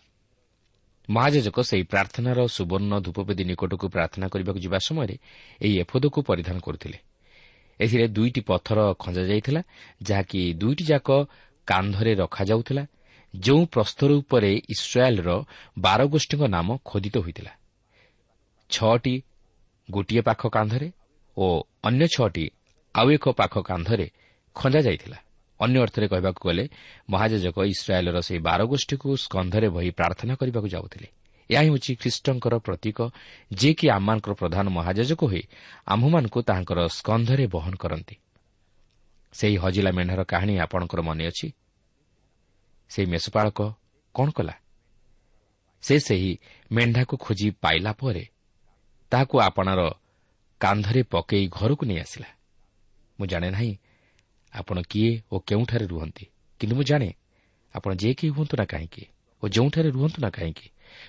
ମହାଯାଜକ 1.09 1.57
ସେହି 1.59 1.83
ପ୍ରାର୍ଥନାର 1.83 2.39
ସୁବର୍ଣ୍ଣ 2.47 2.93
ଧୂପବେଦୀ 3.05 3.43
ନିକଟକୁ 3.43 3.85
ପ୍ରାର୍ଥନା 3.89 4.25
କରିବାକୁ 4.27 4.59
ଯିବା 4.65 4.79
ସମୟରେ 4.87 5.15
ଏହି 5.61 5.75
ଏଫୋଦକୁ 5.83 6.19
ପରିଧାନ 6.23 6.57
କରୁଥିଲେ। 6.59 6.97
ଏଥିରେ 7.79 8.05
ଦୁଇଟି 8.07 8.41
ପଥର 8.41 8.79
ଖଞ୍ଜାଯାଇଥିଲା 8.93 9.61
ଯାହାକି 10.01 10.41
ଦୁଇଟି 10.53 10.83
ଯାକ 10.83 11.09
କାନ୍ଧରେ 11.67 12.11
ରଖାଯାଉଥିଲା 12.15 12.83
ଯେଉଁ 13.33 13.61
ପ୍ରସ୍ତର 13.65 14.09
ଉପରେ 14.13 14.51
ଇସ୍ରାଏଲ୍ର 14.69 15.29
ବାରଗୋଷ୍ଠୀଙ୍କ 15.79 16.43
ନାମ 16.47 16.67
ଖୋଦିତ 16.85 17.15
ହୋଇଥିଲା। 17.17 17.51
ଛଅଟି 18.69 19.15
ଗୋଟିଏ 19.89 20.21
ପାଖ 20.21 20.41
କାନ୍ଧରେ 20.47 20.87
ଓ 21.37 21.45
ଅନ୍ୟ 21.83 22.05
ଛଅଟି 22.15 22.45
ଆଉ 22.95 23.07
ଏକ 23.11 23.25
ପାଖ 23.39 23.53
କାନ୍ଧରେ 23.61 24.07
ଖଞ୍ଜାଯାଇଥିଲା 24.55 25.17
ଅନ୍ୟ 25.59 25.79
ଅର୍ଥରେ 25.79 26.07
କହିବାକୁ 26.07 26.41
ଗଲେ 26.47 26.69
ମହାଯାଜକ 27.09 27.57
ଇସ୍ରାଏଲ୍ର 27.63 28.21
ସେହି 28.21 28.39
ବାରଗୋଷ୍ଠୀକୁ 28.39 29.15
ସ୍କନ୍ଧରେ 29.17 29.69
ବହି 29.69 29.89
ପ୍ରାର୍ଥନା 29.89 30.35
କରିବାକୁ 30.35 30.67
ଯାଉଥିଲେ। 30.67 31.07
ଏହା 31.51 31.61
ହେଉଛି 31.61 31.95
ଖ୍ରୀଷ୍ଟଙ୍କର 31.95 32.53
ପ୍ରତୀକ 32.57 32.97
ଯିଏକି 33.53 33.89
ଆମମାନଙ୍କର 33.89 34.33
ପ୍ରଧାନ 34.33 34.65
ମହାଯାଜକ 34.69 35.21
ହୋଇ 35.25 35.43
ଆମ୍ଭମାନଙ୍କୁ 35.87 36.39
ତାହାଙ୍କର 36.41 36.79
ସ୍କନ୍ଧରେ 36.87 37.47
ବହନ 37.47 37.73
କରନ୍ତି। 37.75 38.15
ସେହି 39.33 39.57
ହଜିଲା 39.57 39.91
ମେଣ୍ଢାର 39.91 40.23
କାହାଣୀ 40.23 40.53
ଆପଣଙ୍କର 40.57 41.01
ମନେ 41.01 41.23
ଅଛି? 41.27 41.47
ସେହି 42.89 43.07
ମେଷପାଳକ 43.07 43.59
କ'ଣ 44.15 44.29
କଲା? 44.29 44.53
ସେ 45.81 45.99
ସେହି 45.99 46.37
ମେଣ୍ଢାକୁ 46.71 47.17
ଖୋଜି 47.17 47.51
ପାଇଲା 47.51 47.91
ପରେ 47.93 48.25
ତାହାକୁ 49.11 49.39
ଆପଣାର 49.39 49.81
କାନ୍ଧରେ 50.59 51.03
ପକାଇ 51.03 51.47
ଘରକୁ 51.47 51.85
ନେଇ 51.85 51.99
ଆସିଲା। 51.99 52.27
ମୁଁ 53.19 53.27
ଜାଣେ 53.27 53.49
ନାହିଁ 53.49 53.77
ଆପଣ 54.53 54.77
କିଏ 54.89 55.11
ଓ 55.31 55.35
କେଉଁଠାରେ 55.47 55.85
ରୁହନ୍ତି? 55.85 56.25
କିନ୍ତୁ 56.59 56.73
ମୁଁ 56.75 56.83
ଜାଣେ 56.83 57.09
ଆପଣ 57.75 57.91
ଯେ 57.93 58.09
କେହି 58.13 58.31
ହୁଅନ୍ତୁ 58.35 58.55
ନା 58.59 58.65
କାହିଁକି 58.65 59.03
ଓ 59.43 59.45
ଯେଉଁଠାରେ 59.47 59.89
ରୁହନ୍ତୁ 59.89 60.19
ନା 60.21 60.29
କାହିଁକି 60.29 60.67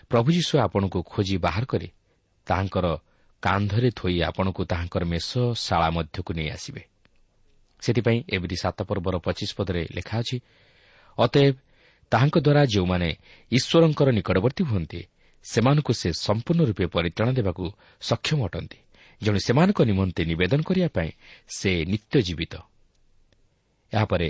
ପ୍ରଭୁ 0.09 0.29
ଯୀଶୁ 0.37 0.55
ଆପଣଙ୍କୁ 0.59 0.99
ଖୋଜି 1.13 1.35
ବାହାର 1.39 1.65
କରି 1.65 1.89
ତାହାଙ୍କର 2.47 2.87
କାନ୍ଧରେ 3.43 3.89
ଥୋଇ 3.91 4.17
ଆପଣଙ୍କୁ 4.23 4.63
ତାହାଙ୍କର 4.65 5.03
ମେଷଶାଳା 5.05 5.89
ମଧ୍ୟକୁ 5.91 6.31
ନେଇ 6.35 6.49
ଆସିବେ। 6.57 6.83
ସେଥିପାଇଁ 7.83 8.19
ଏମିତି 8.35 8.57
ସାତ 8.57 8.79
ପର୍ବର 8.89 9.15
ପଚିଶ 9.27 9.51
ପଦରେ 9.59 9.83
ଲେଖା 9.97 10.17
ଅଛି 10.19 10.37
ଅତଏବ 11.19 11.55
ତାହାଙ୍କ 12.13 12.37
ଦ୍ୱାରା 12.47 12.63
ଯେଉଁମାନେ 12.65 13.09
ଈଶ୍ୱରଙ୍କର 13.53 14.09
ନିକଟବର୍ତ୍ତୀ 14.19 14.63
ହୁଅନ୍ତି 14.71 15.01
ସେମାନଙ୍କୁ 15.45 15.93
ସେ 16.01 16.09
ସମ୍ପୂର୍ଣ୍ଣ 16.27 16.63
ରୂପେ 16.65 16.85
ପରିତ୍ରାଣ 16.87 17.29
ଦେବାକୁ 17.39 17.65
ସକ୍ଷମ 18.01 18.39
ଅଟନ୍ତି। 18.49 18.79
ଜଣେ 19.23 19.41
ସେମାନଙ୍କ 19.47 19.79
ନିମନ୍ତେ 19.91 20.23
ନିବେଦନ 20.25 20.61
କରିବା 20.69 20.89
ପାଇଁ 20.97 21.11
ସେ 21.49 21.71
ନିତ୍ୟ 21.85 22.17
ଜୀବିତ। 22.23 22.55
ଏହାପରେ 23.95 24.29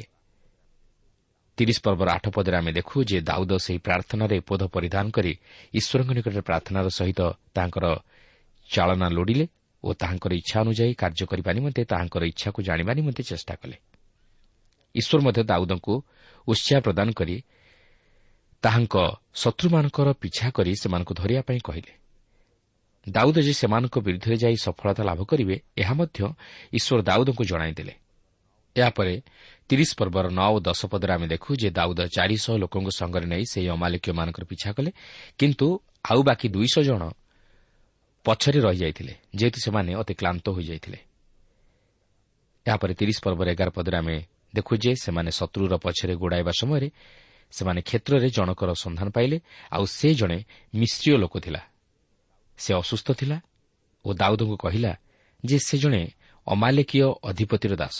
ତିରିଶ 1.59 1.79
ପର୍ବର 1.87 2.09
ଆଠ 2.17 2.25
ପଦରେ 2.37 2.57
ଆମେ 2.61 2.73
ଦେଖୁ 2.79 2.97
ଯେ 3.11 3.19
ଦାଉଦ 3.29 3.53
ସେହି 3.65 3.79
ପ୍ରାର୍ଥନାରେ 3.87 4.37
ପୋଧ 4.49 4.63
ପରିଧାନ 4.75 5.07
କରି 5.17 5.33
ଈଶ୍ୱରଙ୍କ 5.79 6.11
ନିକଟରେ 6.19 6.43
ପ୍ରାର୍ଥନାର 6.49 6.87
ସହିତ 6.99 7.21
ତାଙ୍କର 7.57 7.85
ଚାଳନା 8.71 9.07
ଲୋଡ଼ିଲେ 9.17 9.47
ଓ 9.85 9.89
ତାହାଙ୍କର 10.01 10.33
ଇଚ୍ଛା 10.41 10.57
ଅନୁଯାୟୀ 10.65 10.95
କାର୍ଯ୍ୟ 11.03 11.25
କରିବା 11.31 11.51
ନିମନ୍ତେ 11.53 11.83
ତାହାଙ୍କର 11.85 12.23
ଇଚ୍ଛାକୁ 12.33 12.59
ଜାଣିବା 12.69 12.93
ନିମନ୍ତେ 12.99 13.23
ଚେଷ୍ଟା 13.31 13.55
କଲେ। 13.61 13.77
ଈଶ୍ୱର 14.95 15.21
ମଧ୍ୟ 15.27 15.41
ଦାଉଦଙ୍କୁ 15.51 15.95
ଉତ୍ସାହ 16.49 16.79
ପ୍ରଦାନ 16.87 17.09
କରି 17.19 17.37
ତାହାଙ୍କ 18.63 18.95
ଶତ୍ରୁମାନଙ୍କର 19.35 20.09
ପିଛା 20.23 20.47
କରି 20.57 20.73
ସେମାନଙ୍କୁ 20.83 21.13
ଧରିବା 21.21 21.43
ପାଇଁ 21.49 21.61
କହିଲେ। 21.69 21.93
ଦାଉଦ 23.07 23.37
ଯେ 23.47 23.53
ସେମାନଙ୍କ 23.53 23.97
ବିରୁଦ୍ଧରେ 24.07 24.37
ଯାଇ 24.37 24.57
ସଫଳତା 24.65 25.03
ଲାଭ 25.05 25.21
କରିବେ 25.31 25.57
ଏହା 25.77 25.95
ମଧ୍ୟ 26.01 26.19
ଈଶ୍ୱର 26.73 26.99
ଦାଉଦଙ୍କୁ 27.03 27.43
ଜଣାଇଦେଲେ। 27.45 27.95
ଏହାପରେ 28.77 29.15
ତିରିଶ 29.69 29.91
ପର୍ବର 29.99 30.27
ନଅ 30.31 30.49
ଓ 30.55 30.59
ଦଶ 30.61 30.81
ପଦରେ 30.93 31.13
ଆମେ 31.17 31.27
ଦେଖୁ 31.27 31.51
ଯେ 31.63 31.69
ଦାଉଦ 31.71 32.01
ଚାରିଶହ 32.17 32.55
ଲୋକଙ୍କ 32.63 32.89
ସଙ୍ଗରେ 33.01 33.27
ନେଇ 33.27 33.45
ସେହି 33.53 33.69
ଅମାଲିକୀୟମାନଙ୍କର 33.77 34.45
ପିଛା 34.45 34.71
କଲେ। 34.77 34.91
କିନ୍ତୁ 35.39 35.67
ଆଉ 36.11 36.21
ବାକି 36.23 36.47
ଦୁଇଶହ 36.49 36.83
ଜଣ 36.83 37.03
ପଛରେ 38.25 38.59
ରହିଯାଇଥିଲେ 38.67 39.15
ଯେହେତୁ 39.35 39.59
ସେମାନେ 39.65 39.91
ଅତି 39.95 40.15
କ୍ଲାନ୍ତ 40.15 40.47
ହୋଇଯାଇଥିଲେ। 40.57 40.99
ଏହାପରେ 42.67 42.93
ତିରିଶ 42.95 43.19
ପର୍ବର 43.25 43.47
ଏଗାର 43.55 43.71
ପଦରେ 43.71 43.97
ଆମେ 43.97 44.17
ଦେଖୁ 44.55 44.73
ଯେ 44.77 44.93
ସେମାନେ 44.97 45.31
ଶତ୍ରୁର 45.31 45.75
ପଛରେ 45.85 46.15
ଗୋଡ଼ାଇବା 46.15 46.53
ସମୟରେ 46.61 46.89
ସେମାନେ 47.53 47.81
କ୍ଷେତ୍ରରେ 47.83 48.29
ଜଣକର 48.31 48.71
ସନ୍ଧାନ 48.75 49.09
ପାଇଲେ 49.11 49.37
ଆଉ 49.71 49.85
ସେ 49.87 50.09
ଜଣେ 50.15 50.39
ମିଶ୍ରୀୟ 50.75 51.17
ଲୋକ 51.23 51.35
ଥିଲା। 51.39 51.63
ସେ 52.59 52.71
ଅସୁସ୍ଥ 52.75 53.09
ଥିଲା 53.13 53.37
ଓ 54.05 54.09
ଦାଉଦଙ୍କୁ 54.15 54.57
କହିଲା 54.57 54.93
ଯେ 55.45 55.57
ସେ 55.59 55.79
ଜଣେ 55.79 56.03
ଅମାଲେକୀୟ 56.47 57.07
ଅଧିପତିର 57.23 57.75
ଦାସ। 57.77 57.99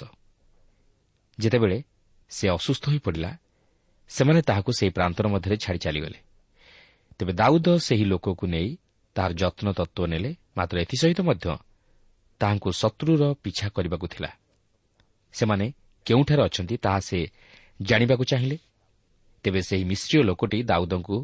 ଯେତେବେଳେ 1.39 1.79
ସେ 2.31 2.49
ଅସୁସ୍ଥ 2.49 2.85
ହୋଇପଡ଼ିଲା 2.89 3.31
ସେମାନେ 4.09 4.41
ତାହାକୁ 4.43 4.71
ସେହି 4.73 4.91
ପ୍ରାନ୍ତର 4.91 5.29
ମଧ୍ୟରେ 5.29 5.57
ଛାଡ଼ି 5.57 5.79
ଚାଲିଗଲେ। 5.79 6.19
ତେବେ 7.19 7.33
ଦାଉଦ 7.33 7.69
ସେହି 7.79 8.05
ଲୋକକୁ 8.05 8.47
ନେଇ 8.47 8.69
ତାହାର 9.15 9.33
ଯତ୍ନ 9.33 9.67
ତତ୍ତ୍ୱ 9.73 10.09
ନେଲେ 10.09 10.31
ମାତ୍ର 10.57 10.77
ଏଥିସହିତ 10.81 11.21
ମଧ୍ୟ 11.21 11.47
ତାହାଙ୍କୁ 12.41 12.69
ଶତ୍ରୁର 12.73 13.23
ପିଛା 13.43 13.69
କରିବାକୁ 13.69 14.07
ଥିଲା। 14.07 14.31
ସେମାନେ 15.33 15.67
କେଉଁଠାରେ 16.07 16.43
ଅଛନ୍ତି 16.43 16.77
ତାହା 16.77 17.01
ସେ 17.01 17.19
ଜାଣିବାକୁ 17.83 18.25
ଚାହିଁଲେ। 18.25 18.59
ତେବେ 19.45 19.61
ସେହି 19.63 19.85
ମିଶ୍ରୀୟ 19.85 20.23
ଲୋକଟି 20.23 20.59
ଦାଉଦଙ୍କୁ 20.63 21.17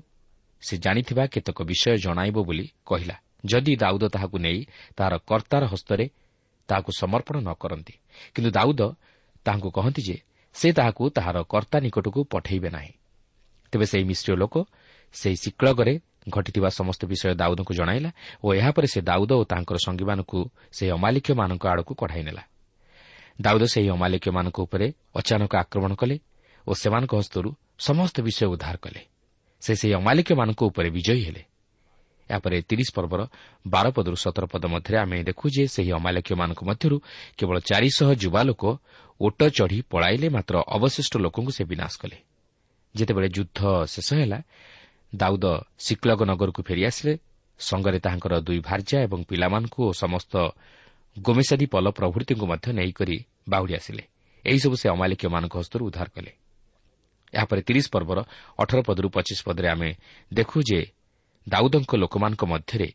ସେ 0.63 0.75
ଜାଣିଥିବା 0.77 1.25
କେତେକ 1.27 1.59
ବିଷୟ 1.63 1.97
ଜଣାଇବ 1.97 2.37
ବୋଲି 2.45 2.67
କହିଲା। 2.87 3.17
ଯଦି 3.45 3.73
ଦାଉଦ 3.77 4.05
ତାହାକୁ 4.09 4.37
ନେଇ 4.39 4.61
ତାହାର 4.97 5.15
କର୍ତ୍ତାର 5.27 5.63
ହସ୍ତରେ 5.65 6.05
ତାହାକୁ 6.69 6.91
ସମର୍ପଣ 6.99 7.37
ନ 7.41 7.51
କରନ୍ତି। 7.53 7.95
କିନ୍ତୁ 8.35 8.51
ଦାଉଦ 8.51 8.81
ତାହାଙ୍କୁ 9.45 9.71
କହନ୍ତି 9.71 10.03
ଯେ 10.03 10.17
ସେ 10.55 10.73
ତାହାକୁ 10.73 11.03
ତାହାର 11.11 11.37
କର୍ତ୍ତା 11.43 11.79
ନିକଟକୁ 11.81 12.21
ପଠାଇବେ 12.25 12.71
ନାହିଁ। 12.71 12.93
ତେବେ 13.73 13.87
ସେହି 13.87 14.05
ମିଶ୍ରୀୟ 14.05 14.37
ଲୋକ 14.37 14.55
ସେହି 15.13 15.37
ଶିକ୍ଳଗରେ 15.37 16.01
ଘଟିଥିବା 16.29 16.69
ସମସ୍ତ 16.69 17.07
ବିଷୟ 17.07 17.35
ଦାଉଦଙ୍କୁ 17.35 17.73
ଜଣାଇଲା 17.75 18.11
ଓ 18.45 18.55
ଏହାପରେ 18.55 18.87
ସେ 18.87 19.01
ଦାଉଦ 19.01 19.33
ଓ 19.33 19.45
ତାଙ୍କର 19.45 19.77
ସଙ୍ଗୀମାନଙ୍କୁ 19.87 20.41
ସେହି 20.73 20.91
ଅମାଲିକ୍ୟମାନଙ୍କ 20.91 21.65
ଆଡ଼କୁ 21.67 21.93
କଢ଼ାଇ 21.95 22.23
ନେଲା। 22.23 22.43
ଦାଉଦ 23.41 23.63
ସେହି 23.63 23.89
ଅମାଲିକ୍ୟମାନଙ୍କ 23.89 24.59
ଉପରେ 24.61 24.87
ଅଚାନକ 25.15 25.53
ଆକ୍ରମଣ 25.57 25.93
କଲେ 25.95 26.17
ଓ 26.67 26.73
ସେମାନଙ୍କ 26.75 27.13
ହସ୍ତରୁ 27.15 27.51
ସମସ୍ତ 27.79 28.17
ବିଷୟ 28.21 28.47
ଉଦ୍ଧାର 28.47 28.77
କଲେ। 28.77 29.01
ସେ 29.61 29.73
ସେହି 29.75 29.95
ଅମାଲିକମାନଙ୍କ 29.95 30.61
ଉପରେ 30.63 30.89
ବିଜୟୀ 30.91 31.23
ହେଲେ। 31.25 31.43
ଏହାପରେ 32.31 32.57
ତିରିଶ 32.63 32.89
ପର୍ବର 32.95 33.21
ବାର 33.67 33.87
ପଦରୁ 33.91 34.17
ସତର 34.17 34.45
ପଦ 34.47 34.65
ମଧ୍ୟରେ 34.67 34.97
ଆମେ 34.99 35.17
ଦେଖୁ 35.23 35.47
ଯେ 35.51 35.65
ସେହି 35.69 35.91
ଅମାଲିକମାନଙ୍କ 35.93 36.61
ମଧ୍ୟରୁ 36.65 36.97
କେବଳ 37.39 37.57
ଚାରିଶହ 37.61 38.09
ଯୁବା 38.15 38.43
ଲୋକ 38.43 38.63
ଓଟ 39.21 39.41
ଚଢ଼ି 39.57 39.79
ପଳାଇଲେ 39.91 40.29
ମାତ୍ର 40.29 40.55
ଅବଶିଷ୍ଟ 40.77 41.15
ଲୋକଙ୍କୁ 41.17 41.53
ସେ 41.53 41.63
ବିନାଶ 41.65 41.93
କଲେ। 42.03 42.19
ଯେତେବେଳେ 42.95 43.29
ଯୁଦ୍ଧ 43.37 43.61
ଶେଷ 43.93 44.09
ହେଲା 44.21 44.39
ଦାଉଦ 45.13 45.45
ଶିକ୍ଲଗ 45.79 46.21
ନଗରକୁ 46.31 46.61
ଫେରିଆସିଲେ 46.69 47.15
ସଙ୍ଗରେ 47.61 47.99
ତାହାଙ୍କର 48.05 48.35
ଦୁଇ 48.47 48.61
ଭାର୍ଯ୍ୟା 48.69 48.99
ଏବଂ 49.07 49.21
ପିଲାମାନଙ୍କୁ 49.31 49.81
ଓ 49.89 49.93
ସମସ୍ତ 50.03 50.33
ଗୋମେସାଦୀ 51.17 51.67
ପଲ 51.67 51.87
ପ୍ରଭୃତିଙ୍କୁ 51.91 52.47
ମଧ୍ୟ 52.53 52.67
ନେଇକରି 52.73 53.17
ବାହୁଡ଼ି 53.49 53.75
ଆସିଲେ। 53.75 54.03
ଏହିସବୁ 54.45 54.75
ସେ 54.81 54.87
ଅମାଲିକମାନଙ୍କ 54.89 55.55
ହସ୍ତରୁ 55.61 55.83
ଉଦ୍ଧାର 55.89 56.09
କଲେ। 56.17 56.33
ଏହାପରେ 57.35 57.61
ତିରିଶ 57.63 57.87
ପର୍ବର 57.95 58.19
ଅଠର 58.59 58.79
ପଦରୁ 58.89 59.09
ପଚିଶ 59.17 59.39
ପଦରେ 59.47 59.69
ଆମେ 59.75 59.91
ଦେଖୁ 60.35 60.59
ଯେ 60.63 60.81
ଦାଉଦଙ୍କ 61.47 61.93
ଲୋକମାନଙ୍କ 62.03 62.43
ମଧ୍ୟରେ 62.53 62.89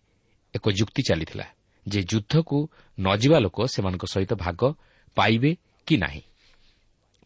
ଏକ 0.53 0.65
ଯୁକ୍ତି 0.79 1.01
ଚାଲିଥିଲା 1.09 1.45
ଯେ 1.85 1.99
ଯୁଦ୍ଧକୁ 2.11 2.57
ନ 2.97 3.07
ଯିବା 3.21 3.37
ଲୋକ 3.45 3.57
ସେମାନଙ୍କ 3.73 4.03
ସହିତ 4.13 4.31
ଭାଗ 4.45 4.61
ପାଇବେ 5.17 5.51
କି 5.87 5.95
ନାହିଁ? 5.97 6.21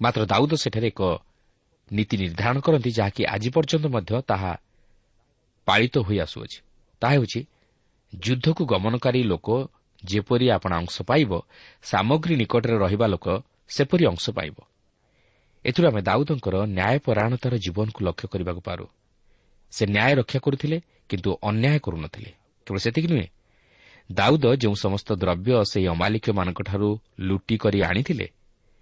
ମାତ୍ର 0.01 0.21
ଦାଉଦ 0.25 0.53
ସେଠାରେ 0.53 0.87
ଏକ 0.87 1.01
ନୀତି 1.91 2.15
ନିର୍ଦ୍ଧାରଣ 2.17 2.57
କରନ୍ତି 2.59 2.91
ଯାହାକି 2.91 3.21
ଆଜି 3.25 3.49
ପର୍ଯ୍ୟନ୍ତ 3.49 3.85
ମଧ୍ୟ 3.87 4.11
ତାହା 4.21 4.51
ପାଳିତ 5.67 5.95
ହୋଇ 5.97 6.17
ଆସୁଅଛି। 6.19 6.59
ତାହା 7.01 7.13
ହେଉଛି 7.13 7.39
ଯୁଦ୍ଧକୁ 8.13 8.61
ଗମନକାରୀ 8.65 9.21
ଲୋକ 9.23 9.47
ଯେପରି 10.03 10.45
ଆପଣ 10.49 10.71
ଅଂଶ 10.73 10.95
ପାଇବ 11.01 11.31
ସାମଗ୍ରୀ 11.83 12.35
ନିକଟରେ 12.35 12.75
ରହିବା 12.77 13.07
ଲୋକ 13.07 13.27
ସେପରି 13.69 14.03
ଅଂଶ 14.05 14.25
ପାଇବ। 14.29 14.55
ଏଥିରୁ 15.65 15.85
ଆମେ 15.87 16.01
ଦାଉଦଙ୍କର 16.01 16.55
ନ୍ୟାୟପରାୟଣତାର 16.77 17.53
ଜୀବନକୁ 17.57 17.99
ଲକ୍ଷ୍ୟ 18.05 18.25
କରିବାକୁ 18.27 18.61
ପାରୁ। 18.61 18.85
ସେ 19.73 19.83
ନ୍ୟାୟ 19.85 20.11
ରକ୍ଷା 20.15 20.39
କରୁଥିଲେ 20.39 20.77
କିନ୍ତୁ 21.09 21.29
ଅନ୍ୟାୟ 21.43 21.77
କରୁନଥିଲେ। 21.79 22.31
କେବଳ 22.67 22.79
ସେତିକି 22.79 23.07
ନୁହେଁ 23.07 23.27
ଦାଉଦ 24.11 24.45
ଯେଉଁ 24.55 24.75
ସମସ୍ତ 24.75 25.09
ଦ୍ରବ୍ୟ 25.13 25.51
ସେହି 25.71 25.87
ଅମାଲିକମାନଙ୍କଠାରୁ 25.87 26.89
ଲୁଟି 27.19 27.55
କରି 27.57 27.79
ଆଣିଥିଲେ 27.83 28.25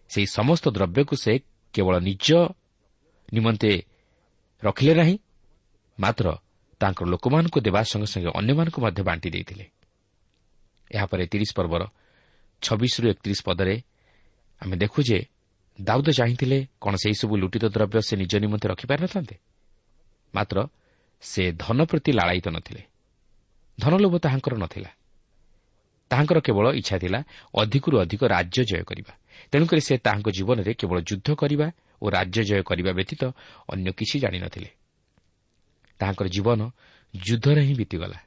ସେହି 0.10 0.28
ସମସ୍ତ 0.28 0.66
ଦ୍ରବ୍ୟକୁ 0.70 1.16
ସେ 1.16 1.34
କେବଳ 1.74 1.96
ନିଜ 2.00 2.28
ନିମନ୍ତେ 3.34 3.72
ରଖିଲେ 4.64 4.94
ନାହିଁ 4.94 5.16
ମାତ୍ର 6.00 6.28
ତାଙ୍କର 6.82 7.08
ଲୋକମାନଙ୍କୁ 7.08 7.60
ଦେବା 7.62 7.82
ସଙ୍ଗେ 7.84 8.08
ସଙ୍ଗେ 8.08 8.32
ଅନ୍ୟମାନଙ୍କୁ 8.40 8.80
ମଧ୍ୟ 8.82 9.02
ବାଣ୍ଟି 9.04 9.30
ଦେଇଥିଲେ। 9.30 9.66
ଏହାପରେ 10.92 11.24
ତିରିଶ 11.28 11.52
ପର୍ବର 11.56 11.82
ଛବିଶରୁ 12.62 13.06
ଏକତିରିଶ 13.10 13.40
ପଦରେ 13.44 13.76
ଆମେ 14.62 14.76
ଦେଖୁ 14.78 15.00
ଯେ 15.04 15.20
ଦାଉଦ 15.82 16.08
ଚାହିଁଥିଲେ 16.10 16.58
କ'ଣ 16.82 16.94
ସେହିସବୁ 16.96 17.34
ଲୁଟିତ 17.38 17.66
ଦ୍ରବ୍ୟ 17.66 17.98
ସେ 18.02 18.14
ନିଜ 18.18 18.34
ନିମନ୍ତେ 18.36 18.66
ରଖିପାରିନଥାନ୍ତେ 18.70 19.36
ମାତ୍ର 20.36 20.58
ସେ 21.22 21.44
ଧନ 21.52 21.80
ପ୍ରତି 21.86 22.12
ଲାଳାୟିତ 22.12 22.48
ନଥିଲେ। 22.48 22.82
ଧନଲୋଭ 23.80 24.14
ତାହାଙ୍କର 24.18 24.54
ନଥିଲା। 24.58 24.90
ତାହାଙ୍କର 26.12 26.40
କେବଳ 26.40 26.66
ଇଚ୍ଛା 26.72 26.98
ଥିଲା 26.98 27.20
ଅଧିକରୁ 27.58 27.96
ଅଧିକ 28.00 28.22
ରାଜ୍ୟ 28.24 28.62
ଜୟ 28.64 28.84
କରିବା। 28.84 29.14
ତେଣୁକରି 29.52 29.82
ସେ 29.82 29.98
ତାହାଙ୍କ 29.98 30.30
ଜୀବନରେ 30.30 30.74
କେବଳ 30.74 30.98
ଯୁଦ୍ଧ 31.02 31.36
କରିବା 31.36 31.72
ଓ 32.02 32.10
ରାଜ୍ୟ 32.10 32.44
ଜୟ 32.44 32.62
କରିବା 32.64 32.92
ବ୍ୟତୀତ 32.92 33.22
ଅନ୍ୟ 33.70 33.92
କିଛି 33.92 34.20
ଜାଣିନଥିଲେ। 34.20 34.70
ତାହାଙ୍କର 36.00 36.28
ଜୀବନ 36.28 36.72
ଯୁଦ୍ଧରେ 37.16 37.62
ହିଁ 37.62 37.76
ବିତିଗଲା। 37.76 38.20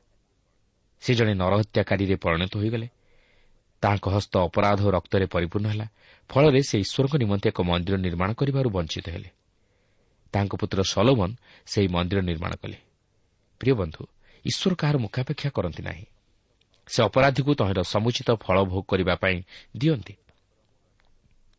ସେ 1.00 1.14
ଜଣେ 1.14 1.34
ନରହତ୍ୟାକାରୀରେ 1.34 2.16
ପରିଣତ 2.16 2.56
ହୋଇଗଲେ। 2.56 2.88
ତାହାଙ୍କ 3.82 4.08
ହସ୍ତ 4.08 4.38
ଅପରାଧ 4.38 4.80
ଓ 4.86 4.90
ରକ୍ତରେ 4.90 5.26
ପରିପୂର୍ଣ୍ଣ 5.26 5.68
ହେଲା। 5.68 5.86
ଫଳରେ 6.28 6.62
ସେ 6.62 6.78
ଈଶ୍ୱରଙ୍କ 6.78 7.14
ନିମନ୍ତେ 7.16 7.48
ଏକ 7.48 7.60
ମନ୍ଦିର 7.62 7.96
ନିର୍ମାଣ 7.96 8.32
କରିବାରୁ 8.32 8.70
ବଞ୍ଚିତ 8.70 9.08
ହେଲେ। 9.08 9.30
ତାଙ୍କ 10.32 10.52
ପୁତ୍ର 10.56 10.82
ସଲୋମନ 10.82 11.30
ସେହି 11.66 11.88
ମନ୍ଦିର 11.88 12.20
ନିର୍ମାଣ 12.20 12.52
କଲେ। 12.54 12.76
ପ୍ରିୟ 13.60 13.74
ବନ୍ଧୁ 13.74 14.02
ଈଶ୍ୱର 14.44 14.74
କାହାର 14.74 14.96
ମୁଖାପେକ୍ଷା 14.98 15.50
କରନ୍ତି 15.50 15.82
ନାହିଁ। 15.82 16.04
ସେ 16.86 17.02
ଅପରାଧୀକୁ 17.02 17.54
ତହିଁର 17.54 17.80
ସମୁଚିତ 17.82 18.28
ଫଳ 18.34 18.64
ଭୋଗ 18.64 18.84
କରିବା 18.88 19.14
ପାଇଁ 19.14 19.42
ଦିଅନ୍ତି। 19.76 20.14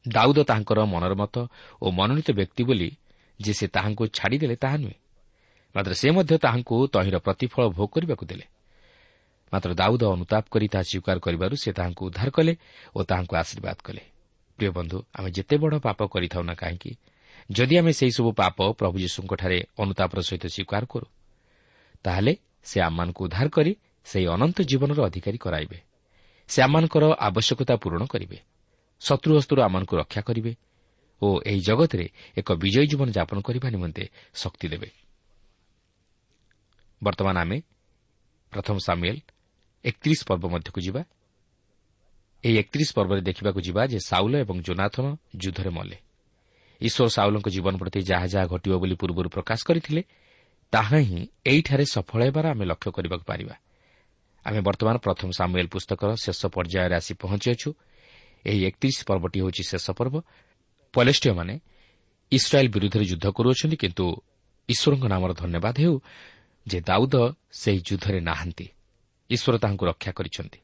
ଦାଉଦ 0.08 0.40
ତାହାଙ୍କର 0.44 0.80
ମନର 0.86 1.14
ମତ 1.16 1.36
ଓ 1.82 1.92
ମନୋନୀତ 1.92 2.32
ବ୍ୟକ୍ତି 2.32 2.64
ବୋଲି 2.64 2.90
ଯେ 3.42 3.54
ସେ 3.54 3.68
ତାହାଙ୍କୁ 3.68 4.04
ଛାଡ଼ିଦେଲେ 4.08 4.56
ତାହା 4.56 4.78
ନୁହେଁ। 4.78 4.98
ମାତ୍ର 5.76 5.94
ସେ 5.94 6.08
ମଧ୍ୟ 6.12 6.38
ତାହାଙ୍କୁ 6.38 6.76
ତହିଁର 6.88 7.18
ପ୍ରତିଫଳ 7.18 7.64
ଭୋଗ 7.70 7.90
କରିବାକୁ 7.94 8.26
ଦେଲେ। 8.26 8.46
ମାତ୍ର 9.54 9.74
ଦାଉଦ 9.74 10.04
ଅନୁତାପ 10.04 10.46
କରି 10.50 10.68
ତାହା 10.68 10.84
ସ୍ୱୀକାର 10.84 11.18
କରିବାରୁ 11.20 11.56
ସେ 11.56 11.72
ତାହାଙ୍କୁ 11.72 12.02
ଉଦ୍ଧାର 12.06 12.30
କଲେ 12.30 12.54
ଓ 12.96 13.00
ତାହାଙ୍କୁ 13.04 13.34
ଆଶୀର୍ବାଦ 13.36 13.78
କଲେ। 13.84 14.02
ପ୍ରିୟ 14.58 14.72
ବନ୍ଧୁ 14.72 14.98
ଆମେ 15.16 15.30
ଯେତେ 15.32 15.56
ବଡ଼ 15.58 15.76
ପାପ 15.80 16.00
କରିଥାଉ 16.06 16.44
ନା 16.44 16.54
କାହିଁକି? 16.54 16.92
ଯଦି 17.52 17.76
ଆମେ 17.78 17.92
ସେହିସବୁ 17.92 18.30
ପାପ 18.34 18.58
ପ୍ରଭୁ 18.72 18.98
ଯୀଶୁଙ୍କଠାରେ 19.00 19.58
ଅନୁତାପର 19.78 20.20
ସହିତ 20.22 20.46
ସ୍ୱୀକାର 20.48 20.84
କରୁ 20.86 21.08
ତାହେଲେ 22.04 22.34
ସେ 22.64 22.82
ଆମମାନଙ୍କୁ 22.82 23.22
ଉଦ୍ଧାର 23.26 23.48
କରି 23.48 23.72
ସେହି 24.06 24.28
ଅନନ୍ତ 24.28 24.58
ଜୀବନର 24.62 25.00
ଅଧିକାରୀ 25.06 25.38
କରାଇବେ। 25.38 25.78
ସେ 26.48 26.60
ଆମମାନଙ୍କର 26.62 27.04
ଆବଶ୍ୟକତା 27.20 27.76
ପୂରଣ 27.76 28.06
କରିବେ। 28.06 28.38
ଶତ୍ରୁ 29.02 29.32
ହସ୍ତରୁ 29.38 29.62
ଆମମାନଙ୍କୁ 29.62 29.98
ରକ୍ଷା 29.98 30.22
କରିବେ 30.22 30.56
ଓ 31.22 31.28
ଏହି 31.46 31.60
ଜଗତରେ 31.60 32.06
ଏକ 32.38 32.48
ବିଜୟୀ 32.54 32.88
ଜୀବନ 32.88 33.10
ଯାପନ 33.12 33.38
କରିବା 33.42 33.70
ନିମନ୍ତେ 33.70 34.04
ଶକ୍ତି 34.34 34.68
ଦେବେ। 34.68 34.90
ବର୍ତ୍ତମାନ 37.04 37.38
ଆମେ 37.38 37.62
ପ୍ରଥମ 38.52 38.78
ସାମିଏଲ 38.78 39.18
ଏକତିରିଶ 39.86 40.22
ପର୍ବ 40.28 40.44
ମଧ୍ୟକୁ 40.48 40.80
ଯିବା। 40.82 41.02
ଏହି 42.44 42.58
ଏକତିରିଶ 42.58 42.90
ପର୍ବରେ 42.94 43.22
ଦେଖିବାକୁ 43.22 43.60
ଯିବା 43.62 43.82
ଯେ 43.86 44.00
ସାଉଲ 44.00 44.34
ଏବଂ 44.36 44.62
ଜୋନାଥନ 44.62 45.06
ଯୁଦ୍ଧରେ 45.36 45.70
ମଲେ। 45.70 45.98
ଈଶ୍ୱର 46.82 47.10
ସାଉଲଙ୍କ 47.10 47.48
ଜୀବନ 47.50 47.74
ପ୍ରତି 47.78 48.00
ଯାହା 48.02 48.28
ଯାହା 48.28 48.46
ଘଟିବ 48.46 48.74
ବୋଲି 48.78 48.96
ପୂର୍ବରୁ 48.96 49.30
ପ୍ରକାଶ 49.30 49.60
କରିଥିଲେ 49.66 50.02
ତାହା 50.72 50.98
ହିଁ 50.98 51.22
ଏଇଠାରେ 51.46 51.86
ସଫଳ 51.86 52.22
ହେବାର 52.26 52.46
ଆମେ 52.48 52.66
ଲକ୍ଷ୍ୟ 52.66 52.92
କରିବାକୁ 52.92 53.26
ପାରିବା। 53.26 53.56
ଆମେ 54.46 54.60
ବର୍ତ୍ତମାନ 54.62 54.96
ପ୍ରଥମ 54.98 55.30
ସାମୁଏଲ 55.38 55.68
ପୁସ୍ତକର 55.68 56.10
ଶେଷ 56.24 56.42
ପର୍ଯ୍ୟାୟରେ 56.46 56.96
ଆସି 56.96 57.14
ପହଞ୍ଚିଅଛୁ। 57.14 57.70
ଏହି 58.46 58.60
ଏକତିରିଶ 58.70 59.00
ପର୍ବଟି 59.10 59.38
ହେଉଛି 59.42 59.64
ଶେଷ 59.72 59.86
ପର୍ବ। 60.00 60.16
ପଲେଷ୍ଟିୟମାନେ 60.94 61.54
ଇସ୍ରାଏଲ୍ 62.32 62.74
ବିରୁଦ୍ଧରେ 62.76 63.06
ଯୁଦ୍ଧ 63.12 63.26
କରୁଅଛନ୍ତି 63.38 63.78
କିନ୍ତୁ 63.84 64.06
ଈଶ୍ୱରଙ୍କ 64.70 65.06
ନାମର 65.14 65.32
ଧନ୍ୟବାଦ 65.34 65.76
ହେଉ 65.84 65.96
ଯେ 66.68 66.80
ଦାଉଦ 66.82 67.16
ସେହି 67.52 67.80
ଯୁଦ୍ଧରେ 67.88 68.20
ନାହାନ୍ତି। 68.30 68.66
ଈଶ୍ୱର 69.30 69.56
ତାହାଙ୍କୁ 69.64 69.84
ରକ୍ଷା 69.86 70.12
କରିଛନ୍ତି। 70.18 70.60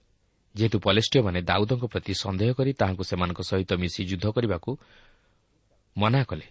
ଯେହେତୁ 0.56 0.78
ପଲେଷ୍ଟିୟମାନେ 0.80 1.40
ଦାଉଦଙ୍କ 1.42 1.84
ପ୍ରତି 1.94 2.14
ସନ୍ଦେହ 2.24 2.50
କରି 2.58 2.72
ତାହାଙ୍କୁ 2.74 3.04
ସେମାନଙ୍କ 3.10 3.40
ସହିତ 3.50 3.72
ମିଶି 3.82 4.02
ଯୁଦ୍ଧ 4.10 4.26
କରିବାକୁ 4.36 4.72
ମନା 5.96 6.22
କଲେ 6.30 6.48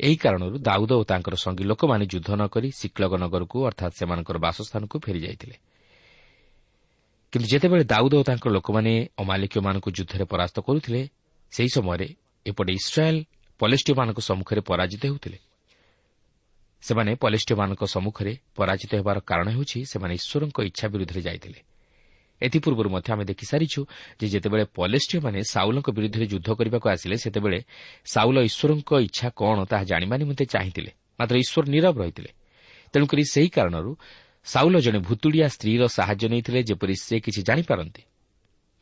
ଏହି 0.00 0.16
କାରଣରୁ 0.16 0.56
ଦାଉଦ 0.58 0.90
ଓ 1.00 1.02
ତାଙ୍କର 1.10 1.34
ସଙ୍ଗୀ 1.44 1.64
ଲୋକମାନେ 1.70 2.04
ଯୁଦ୍ଧ 2.06 2.30
ନ 2.38 2.42
କରି 2.54 2.68
ଶିକ୍ଲଗ 2.70 3.12
ନଗରକୁ 3.22 3.56
ଅର୍ଥାତ୍ 3.68 3.94
ସେମାନଙ୍କର 3.98 4.36
ବାସସ୍ଥାନକୁ 4.46 4.96
ଫେରିଯାଇଥିଲେ। 5.04 5.56
କିନ୍ତୁ 7.32 7.46
ଯେତେବେଳେ 7.48 7.84
ଦାଉଦ 7.84 8.12
ଓ 8.14 8.22
ତାଙ୍କର 8.22 8.50
ଲୋକମାନେ 8.50 8.92
ଅମାଲିକୀୟମାନଙ୍କୁ 9.18 9.90
ଯୁଦ୍ଧରେ 9.90 10.24
ପରାସ୍ତ 10.24 10.56
କରୁଥିଲେ 10.60 11.00
ସେହି 11.52 11.70
ସମୟରେ 11.76 12.08
ଏପଟେ 12.46 12.72
ଇସ୍ରାଏଲ୍ 12.72 13.20
ପଲେଷ୍ଟିୟମାନଙ୍କ 13.60 14.20
ସମ୍ମୁଖରେ 14.20 14.60
ପରାଜିତ 14.60 15.02
ହେଉଥିଲେ। 15.06 15.38
ସେମାନେ 16.82 17.10
ପଲେଷ୍ଟିୟମାନଙ୍କ 17.14 17.82
ସମ୍ମୁଖରେ 17.84 18.32
ପରାଜିତ 18.56 18.90
ହେବାର 18.94 19.18
କାରଣ 19.20 19.46
ହେଉଛି 19.48 19.78
ସେମାନେ 19.92 20.14
ଈଶ୍ୱରଙ୍କ 20.14 20.58
ଇଚ୍ଛା 20.68 20.86
ବିରୁଦ୍ଧରେ 20.88 21.20
ଯାଇଥିଲେ। 21.20 21.60
ଏଥିପୂର୍ବରୁ 22.40 22.88
ମଧ୍ୟ 22.90 23.08
ଆମେ 23.12 23.24
ଦେଖିସାରିଛୁ 23.24 23.80
ଯେ 24.20 24.26
ଯେତେବେଳେ 24.28 24.64
ପଲେଷ୍ଟିୟମାନେ 24.78 25.40
ସାଉଲଙ୍କ 25.42 25.88
ବିରୁଦ୍ଧରେ 25.90 26.26
ଯୁଦ୍ଧ 26.32 26.48
କରିବାକୁ 26.58 26.86
ଆସିଲେ 26.94 27.16
ସେତେବେଳେ 27.24 27.58
ସାଉଲ 28.14 28.36
ଈଶ୍ୱରଙ୍କ 28.48 28.90
ଇଚ୍ଛା 29.06 29.28
କ'ଣ 29.40 29.58
ତାହା 29.64 29.84
ଜାଣିବା 29.90 30.14
ନିମନ୍ତେ 30.22 30.44
ଚାହିଁଥିଲେ। 30.54 30.90
ମାତ୍ର 31.18 31.34
ଈଶ୍ୱର 31.44 31.64
ନିରବ 31.74 31.94
ରହିଥିଲେ। 31.98 32.30
ତେଣୁକରି 32.92 33.22
ସେହି 33.32 33.48
କାରଣରୁ 33.48 33.90
ସାଉଲ 34.50 34.74
ଜଣେ 34.84 34.98
ଭୁତୁଡ଼ିଆ 35.08 35.46
ସ୍ତ୍ରୀର 35.54 35.82
ସାହାଯ୍ୟ 35.96 36.26
ନେଇଥିଲେ 36.32 36.60
ଯେପରି 36.68 36.94
ସେ 37.06 37.16
କିଛି 37.24 37.40
ଜାଣିପାରନ୍ତି। 37.48 38.02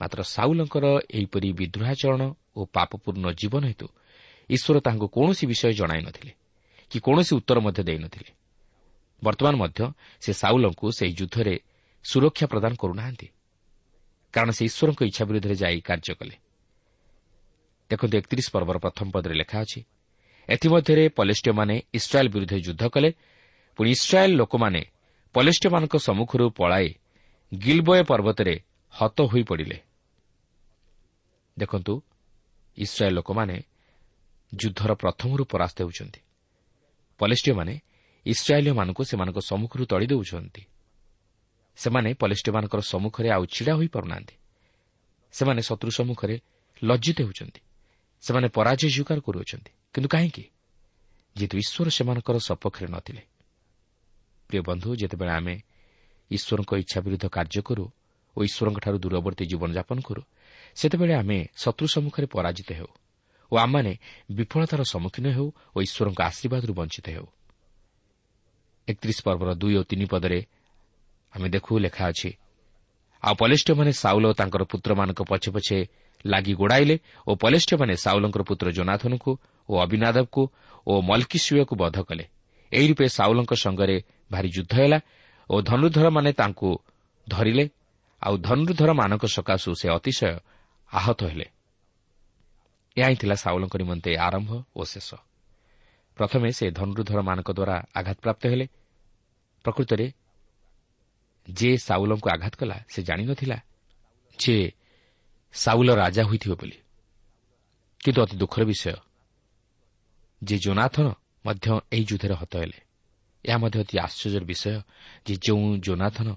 ମାତ୍ର 0.00 0.18
ସାଉଲଙ୍କର 0.34 0.86
ଏହିପରି 1.16 1.48
ବିଦ୍ରୋହାଚରଣ 1.60 2.22
ଓ 2.56 2.60
ପାପପୂର୍ଣ୍ଣ 2.74 3.26
ଜୀବନ 3.40 3.62
ହେତୁ 3.70 3.86
ଈଶ୍ୱର 4.50 4.76
ତାହାଙ୍କୁ 4.86 5.06
କୌଣସି 5.16 5.44
ବିଷୟ 5.50 5.72
ଜଣାଇ 5.80 6.00
ନ 6.06 6.08
ଥିଲେ 6.16 6.32
କି 6.90 6.98
କୌଣସି 7.06 7.32
ଉତ୍ତର 7.40 7.58
ମଧ୍ୟ 7.66 7.80
ଦେଇନଥିଲେ 7.88 8.30
ବର୍ତ୍ତମାନ 9.22 9.54
ମଧ୍ୟ 9.62 9.80
ସେ 10.22 10.30
ସାଉଲଙ୍କୁ 10.42 10.86
ସେହି 10.98 11.12
ଯୁଦ୍ଧରେ 11.20 11.54
ସୁରକ୍ଷା 12.04 12.46
ପ୍ରଦାନ 12.52 12.72
କରୁନାହାନ୍ତି 12.82 13.28
କାରଣ 14.34 14.50
ସେ 14.56 14.62
ଈଶ୍ୱରଙ୍କ 14.70 15.00
ଇଚ୍ଛା 15.10 15.24
ବିରୁଦ୍ଧରେ 15.28 15.54
ଯାଇ 15.62 15.78
କାର୍ଯ୍ୟ 15.88 16.14
କଲେ। 16.20 16.34
ଦେଖନ୍ତୁ 17.90 18.14
ଏକତିରିଶ 18.20 18.46
ପର୍ବର 18.54 18.76
ପ୍ରଥମ 18.84 19.06
ପଦରେ 19.14 19.34
ଲେଖା 19.40 19.58
ଅଛି 19.64 19.80
ଏଥିମଧ୍ୟରେ 20.48 21.04
ପଲେଷ୍ଟିୟମାନେ 21.18 21.74
ଇସ୍ରାଏଲ୍ 21.98 22.30
ବିରୁଦ୍ଧରେ 22.34 22.60
ଯୁଦ୍ଧ 22.66 22.82
କଲେ। 22.94 23.10
ପୁଣି 23.78 23.90
ଇସ୍ରାଏଲ୍ 23.96 24.34
ଲୋକମାନେ 24.40 24.82
ପଲେଷ୍ଟିୟମାନଙ୍କ 25.36 25.96
ସମ୍ମୁଖରୁ 25.96 26.50
ପଳାଇ 26.50 26.94
ଗିଲ୍ବୟ 27.58 28.02
ପର୍ବତରେ 28.02 28.60
ହତ 28.90 29.20
ହୋଇପଡ଼ିଲେ 29.20 29.78
ଦେଖନ୍ତୁ 31.58 32.02
ଇସ୍ରାଏଲ୍ 32.78 33.14
ଲୋକମାନେ 33.14 33.56
ଯୁଦ୍ଧର 34.54 34.94
ପ୍ରଥମରୁ 34.94 35.44
ପରାସ୍ତ 35.44 35.82
ହେଉଛନ୍ତି 35.82 36.20
ପଲେଷ୍ଟିୟମାନେ 37.18 37.80
ଇସ୍ରାଏଲୀୟମାନଙ୍କୁ 38.26 39.04
ସେମାନଙ୍କ 39.04 39.38
ସମ୍ମୁଖରୁ 39.38 39.86
ତଳି 39.86 40.06
ଦେଉଛନ୍ତି। 40.06 40.62
ସେମାନେ 41.76 42.14
ପଲେଷ୍ଟିୟମାନଙ୍କର 42.14 42.80
ସମ୍ମୁଖରେ 42.80 43.30
ଆଉ 43.30 43.46
ଛିଡ଼ା 43.46 43.74
ହୋଇପାରୁନାହାନ୍ତି 43.74 44.34
ସେମାନେ 45.32 45.62
ଶତ୍ରୁ 45.62 45.90
ସମ୍ମୁଖରେ 45.90 46.40
ଲଜ୍ଜିତ 46.82 47.20
ହେଉଛନ୍ତି। 47.20 47.60
ସେମାନେ 48.22 48.48
ପରାଜୟ 48.48 48.88
ସ୍ୱୀକାର 48.88 49.20
କରୁଅଛନ୍ତି। 49.20 49.70
କିନ୍ତୁ 49.94 50.08
କାହିଁକି? 50.08 50.44
ଯେହେତୁ 51.36 51.58
ଈଶ୍ୱର 51.58 51.90
ସେମାନଙ୍କର 51.90 52.38
ସପକ୍ଷରେ 52.38 52.88
ନଥିଲେ। 52.88 53.22
ପ୍ରିୟ 54.48 54.60
ବନ୍ଧୁ 54.68 54.88
ଯେତେବେଳେ 55.00 55.32
ଆମେ 55.38 55.54
ଈଶ୍ୱରଙ୍କ 56.30 56.72
ଇଚ୍ଛା 56.82 56.98
ବିରୁଦ୍ଧ 57.04 57.26
କାର୍ଯ୍ୟ 57.36 57.60
କରୁ 57.68 57.84
ଓ 58.36 58.38
ଈଶ୍ୱରଙ୍କଠାରୁ 58.48 58.96
ଦୂରବର୍ତ୍ତୀ 59.04 59.44
ଜୀବନଯାପନ 59.50 59.98
କରୁ 60.08 60.22
ସେତେବେଳେ 60.76 61.14
ଆମେ 61.22 61.38
ଶତ୍ରୁ 61.62 61.86
ସମ୍ମୁଖରେ 61.94 62.26
ପରାଜିତ 62.34 62.70
ହେଉ 62.78 62.90
ଓ 63.52 63.54
ଆମମାନେ 63.64 63.92
ବିଫଳତାର 64.38 64.80
ସମ୍ମୁଖୀନ 64.92 65.26
ହେଉ 65.36 65.48
ଓ 65.74 65.78
ଈଶ୍ୱରଙ୍କ 65.86 66.20
ଆଶୀର୍ବାଦରୁ 66.30 66.72
ବଞ୍ଚିତ 66.78 67.06
ହେଉ। 67.14 67.26
ଏକତିରିଶ 68.88 69.18
ପର୍ବର 69.26 69.50
ଦୁଇ 69.60 69.74
ଓ 69.80 69.82
ତିନି 69.90 70.06
ପଦରେ 70.12 70.38
ଆମେ 71.34 71.48
ଦେଖୁ 71.54 71.72
ଲେଖା 71.84 72.04
ଅଛି 72.10 72.30
ଆଉ 73.22 73.34
ପଲେଷ୍ଟିୟମାନେ 73.42 73.92
ସାଉଲ 74.02 74.24
ତାଙ୍କର 74.38 74.62
ପୁତ୍ରମାନଙ୍କ 74.70 75.20
ପଛେ 75.30 75.48
ପଛେ 75.56 75.78
ଲାଗି 76.24 76.52
ଗୋଡ଼ାଇଲେ 76.60 76.96
ଓ 77.26 77.30
ପଲେଷ୍ଟିୟମାନେ 77.42 77.94
ସାଉଲଙ୍କର 78.04 78.42
ପୁତ୍ର 78.48 78.66
ଜୋନାଥନକୁ 78.76 79.30
ଓ 79.68 79.72
ଅବିନାଦବକୁ 79.84 80.42
ଓ 80.86 80.92
ମଲ୍କିସୁୟକୁ 81.08 81.74
ବଧ 81.82 81.96
କଲେ। 82.08 82.24
ଏହି 82.72 82.86
ରୂପେ 82.90 83.06
ସାଉଲଙ୍କ 83.16 83.52
ସଙ୍ଗରେ 83.64 83.96
ଭାରି 84.30 84.48
ଯୁଦ୍ଧ 84.48 84.74
ହେଲା 84.74 85.00
ଓ 85.50 85.62
ଧନୁର୍ଦ୍ଧରମାନେ 85.62 86.32
ତାଙ୍କୁ 86.32 86.78
ଧରିଲେ। 87.28 87.68
ଆଉ 88.22 88.36
ଧନୁର୍ଦ୍ଧରମାନଙ୍କ 88.36 89.24
ସକାଶୁ 89.26 89.74
ସେ 89.74 89.88
ଅତିଶୟ 89.88 90.38
ଆହତ 90.92 91.24
ହେଲେ। 91.24 91.46
ଏହା 92.96 93.08
ହିଁ 93.08 93.16
ଥିଲା 93.16 93.34
ସାଉଲଙ୍କ 93.34 93.76
ନିମନ୍ତେ 93.76 94.16
ଆରମ୍ଭ 94.16 94.62
ଓ 94.76 94.84
ଶେଷ। 94.84 95.14
ପ୍ରଥମେ 96.16 96.52
ସେ 96.52 96.70
ଧନୁର୍ଦ୍ଧରମାନଙ୍କ 96.70 97.50
ଦ୍ୱାରା 97.50 97.76
ଆଘାତପ୍ରାପ୍ତ 97.94 98.46
ହେଲେ। 98.46 98.66
ପ୍ରକୃତରେ 99.64 100.12
ଯେ 101.50 101.78
ସାଉଲଙ୍କୁ 101.78 102.30
ଆଘାତ 102.30 102.54
କଲା 102.56 102.76
ସେ 102.88 103.02
ଜାଣିନଥିଲା 103.02 103.58
ଯେ 104.38 104.72
ସାଉଲ 105.52 105.94
ରାଜା 105.94 106.22
ହୋଇଥିବ 106.24 106.54
ବୋଲି। 106.54 106.78
କିନ୍ତୁ 108.04 108.22
ଅତି 108.22 108.36
ଦୁଃଖର 108.36 108.64
ବିଷୟ 108.64 108.92
ଯେ 110.44 110.56
ଜୋନାଥନ 110.58 111.06
ମଧ୍ୟ 111.46 111.80
ଏହି 111.92 112.04
ଯୁଦ୍ଧରେ 112.04 112.34
ହତ 112.34 112.56
ହେଲେ। 112.56 112.85
ଏହା 113.46 113.58
ମଧ୍ୟ 113.62 113.78
ଅତି 113.82 113.94
ଆଶ୍ଚର୍ଯ୍ୟର 113.98 114.44
ବିଷୟ 114.50 114.74
ଯେ 115.26 115.34
ଯେଉଁ 115.44 115.66
ଜୋନାଥନ 115.86 116.28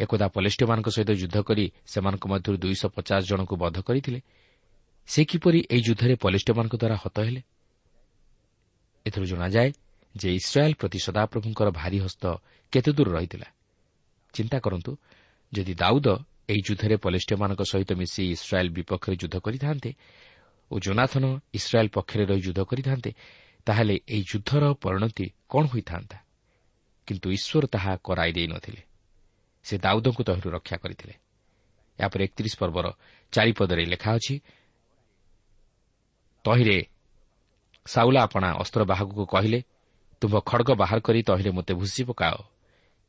ଏକଦା 0.00 0.26
ପଲେଷ୍ଟିୟମାନଙ୍କ 0.36 0.88
ସହିତ 0.96 1.10
ଯୁଦ୍ଧ 1.22 1.36
କରି 1.48 1.64
ସେମାନଙ୍କ 1.92 2.24
ମଧ୍ୟରୁ 2.32 2.56
ଦୁଇଶହ 2.64 2.88
ପଚାଶ 2.96 3.22
ଜଣଙ୍କୁ 3.30 3.54
ବଧ 3.62 3.76
କରିଥିଲେ 3.88 4.20
ସେ 5.08 5.20
କିପରି 5.30 5.58
ଏହି 5.72 5.82
ଯୁଦ୍ଧରେ 5.86 6.14
ପଲେଷ୍ଟିୟମାନଙ୍କ 6.24 6.74
ଦ୍ୱାରା 6.82 6.96
ହତ 7.04 7.16
ହେଲେ? 7.26 7.40
ଏଥିରୁ 9.06 9.26
ଜଣାଯାଏ 9.32 9.68
ଯେ 10.14 10.28
ଇସ୍ରାଏଲ୍ 10.40 10.76
ପ୍ରତି 10.80 10.98
ସଦାପ୍ରଭୁଙ୍କର 11.06 11.68
ଭାରି 11.80 11.98
ହସ୍ତ 12.04 12.24
କେତେ 12.72 12.90
ଦୂର 12.96 13.08
ରହିଥିଲା। 13.16 13.48
ଚିନ୍ତା 14.34 14.56
କରନ୍ତୁ 14.64 14.92
ଯଦି 15.52 15.74
ଦାଉଦ 15.74 16.08
ଏହି 16.50 16.60
ଯୁଦ୍ଧରେ 16.68 16.96
ପଲିଷ୍ଟିୟମାନଙ୍କ 17.04 17.62
ସହିତ 17.72 17.90
ମିଶି 18.00 18.22
ଇସ୍ରାଏଲ୍ 18.36 18.70
ବିପକ୍ଷରେ 18.76 19.16
ଯୁଦ୍ଧ 19.22 19.36
କରିଥାନ୍ତେ 19.46 19.90
ଓ 20.70 20.74
ଜୋନାଥନ 20.80 21.24
ଇସ୍ରାଏଲ୍ 21.58 21.94
ପକ୍ଷରେ 21.96 22.24
ରହି 22.30 22.42
ଯୁଦ୍ଧ 22.46 22.60
କରିଥାନ୍ତେ 22.70 23.10
ତାହେଲେ 23.66 23.94
ଏହି 24.08 24.22
ଯୁଦ୍ଧର 24.30 24.64
ପରିଣତି 24.84 25.26
କ'ଣ 25.48 25.64
ହୋଇଥାନ୍ତା? 25.72 26.16
କିନ୍ତୁ 27.06 27.28
ଈଶ୍ୱର 27.30 27.64
ତାହା 27.66 27.92
କରାଇ 27.96 28.32
ଦେଇନଥିଲେ 28.32 28.82
ସେ 29.64 29.74
ଦାଉଦଙ୍କୁ 29.78 30.22
ତହିଁରୁ 30.24 30.48
ରକ୍ଷା 30.50 30.76
କରିଥିଲେ। 30.76 31.14
ଏହାପରେ 31.98 32.22
ଏକତିରିଶ 32.24 32.54
ପର୍ବର 32.58 32.86
ଚାରିପଦରେ 33.32 33.84
ଲେଖା 33.84 34.10
ଅଛି 34.14 34.34
ତହିଁରେ 36.44 36.78
ସାଉଲା 37.86 38.20
ଆପଣା 38.22 38.48
ଅସ୍ତ୍ର 38.62 38.82
ବାହକକୁ 38.84 39.24
କହିଲେ 39.26 39.60
ତୁମ୍ଭ 40.20 40.34
ଖଡ଼ଗ 40.40 40.70
ବାହାର 40.74 40.98
କରି 41.00 41.20
ତହିଁରେ 41.22 41.50
ମୋତେ 41.50 41.72
ଭୁସି 41.74 42.02
ପକାଅ। 42.04 42.36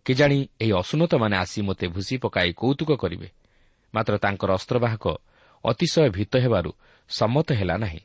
କେଜାଣି 0.05 0.37
ଏହି 0.61 0.73
ଅସୁନତମାନେ 0.81 1.35
ଆସି 1.37 1.59
ମୋତେ 1.61 1.85
ଭୁସି 1.87 2.15
ପକାଇ 2.17 2.49
କୌତୁକ 2.53 2.91
କରିବେ? 2.91 3.29
ମାତ୍ର 3.93 4.13
ତାଙ୍କର 4.17 4.49
ଅସ୍ତ୍ରବାହକ 4.59 5.05
ଅତିଶୟ 5.65 6.09
ଭୀତ 6.09 6.33
ହେବାରୁ 6.37 6.71
ସମ୍ମତ 7.09 7.47
ହେଲା 7.51 7.75
ନାହିଁ। 7.77 8.01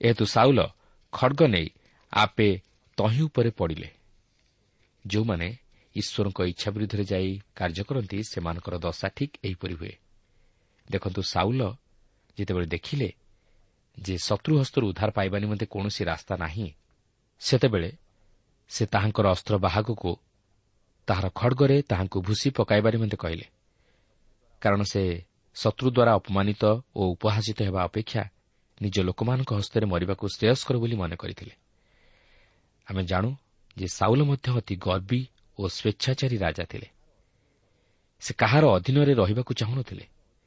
ଏହେତୁ 0.00 0.24
ସାଉଲ 0.24 0.60
ଖଡ଼ଗ 1.12 1.40
ନେଇ 1.46 1.68
ଆପେ 2.12 2.48
ତହିଁ 2.96 3.20
ଉପରେ 3.22 3.50
ପଡ଼ିଲେ। 3.50 3.88
ଯେଉଁମାନେ 5.06 5.48
ଈଶ୍ୱରଙ୍କ 5.96 6.40
ଇଚ୍ଛା 6.42 6.70
ବିରୁଦ୍ଧରେ 6.70 7.04
ଯାଇ 7.04 7.30
କାର୍ଯ୍ୟ 7.56 7.84
କରନ୍ତି 7.84 8.18
ସେମାନଙ୍କର 8.22 8.74
ଦଶା 8.78 9.08
ଠିକ୍ 9.08 9.34
ଏହିପରି 9.44 9.74
ହୁଏ। 9.74 9.94
ଦେଖନ୍ତୁ 10.90 11.22
ସାଉଲ 11.22 11.62
ଯେତେବେଳେ 12.38 12.66
ଦେଖିଲେ 12.66 13.08
ଯେ 13.98 14.14
ଶତ୍ରୁ 14.18 14.52
ହସ୍ତରୁ 14.60 14.84
ଉଦ୍ଧାର 14.88 15.10
ପାଇବା 15.10 15.38
ନିମନ୍ତେ 15.38 15.66
କୌଣସି 15.66 16.02
ରାସ୍ତା 16.04 16.34
ନାହିଁ 16.36 16.68
ସେତେବେଳେ 17.40 17.90
ସେ 18.68 18.82
ତାହାଙ୍କର 18.86 19.26
ଅସ୍ତ୍ର 19.30 19.54
ବାହାଗକୁ 19.58 20.10
ତାହାର 21.08 21.26
ଖଡ଼ଗରେ 21.34 21.76
ତାହାଙ୍କୁ 21.82 22.18
ଭୁସି 22.22 22.48
ପକାଇବା 22.50 22.88
ନିମନ୍ତେ 22.90 23.16
କହିଲେ। 23.16 23.46
କାରଣ 24.62 24.82
ସେ 24.82 25.02
ଶତ୍ରୁ 25.54 25.88
ଦ୍ୱାରା 25.90 26.12
ଅପମାନିତ 26.14 26.64
ଓ 26.96 27.00
ଉପହାସିତ 27.14 27.58
ହେବା 27.62 27.80
ଅପେକ୍ଷା 27.84 28.22
ନିଜ 28.82 28.96
ଲୋକମାନଙ୍କ 29.00 29.50
ହସ୍ତରେ 29.52 29.86
ମରିବାକୁ 29.86 30.24
ଶ୍ରେୟସ୍କର 30.28 30.74
ବୋଲି 30.78 30.96
ମନେ 30.96 31.16
କରିଥିଲେ। 31.16 31.54
ଆମେ 32.86 33.02
ଜାଣୁ 33.04 33.30
ଯେ 33.76 33.86
ସାଉଲ 33.88 34.22
ମଧ୍ୟ 34.22 34.58
ଅତି 34.58 34.76
ଗର୍ବୀ 34.76 35.28
ଓ 35.58 35.68
ସ୍ୱେଚ୍ଛାଚାରୀ 35.68 36.36
ରାଜା 36.36 36.64
ଥିଲେ। 36.64 36.88
ସେ 38.20 38.34
କାହାର 38.34 38.64
ଅଧୀନରେ 38.66 39.14
ରହିବାକୁ 39.14 39.54
ଚାହୁଁନଥିଲେ 39.54 40.06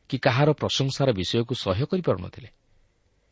କି 0.09 0.17
କାହାର 0.17 0.53
ପ୍ରଶଂସାର 0.53 1.11
ବିଷୟକୁ 1.11 1.55
ସହ୍ୟ 1.55 1.85
କରିପାରୁନଥିଲେ। 1.85 2.49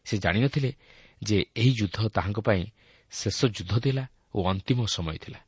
ସେ 0.05 0.17
ଜାଣିନଥିଲେ 0.17 0.75
ଯେ 1.23 1.45
ଏହି 1.55 1.71
ଯୁଦ୍ଧ 1.71 2.09
ତାହାଙ୍କ 2.09 2.39
ପାଇଁ 2.39 2.65
ଶେଷ 3.11 3.45
ଯୁଦ୍ଧ 3.45 3.79
ଥିଲା 3.79 4.07
ଓ 4.35 4.43
ଅନ୍ତିମ 4.43 4.85
ସମୟ 4.85 5.17
ଥିଲା। 5.17 5.39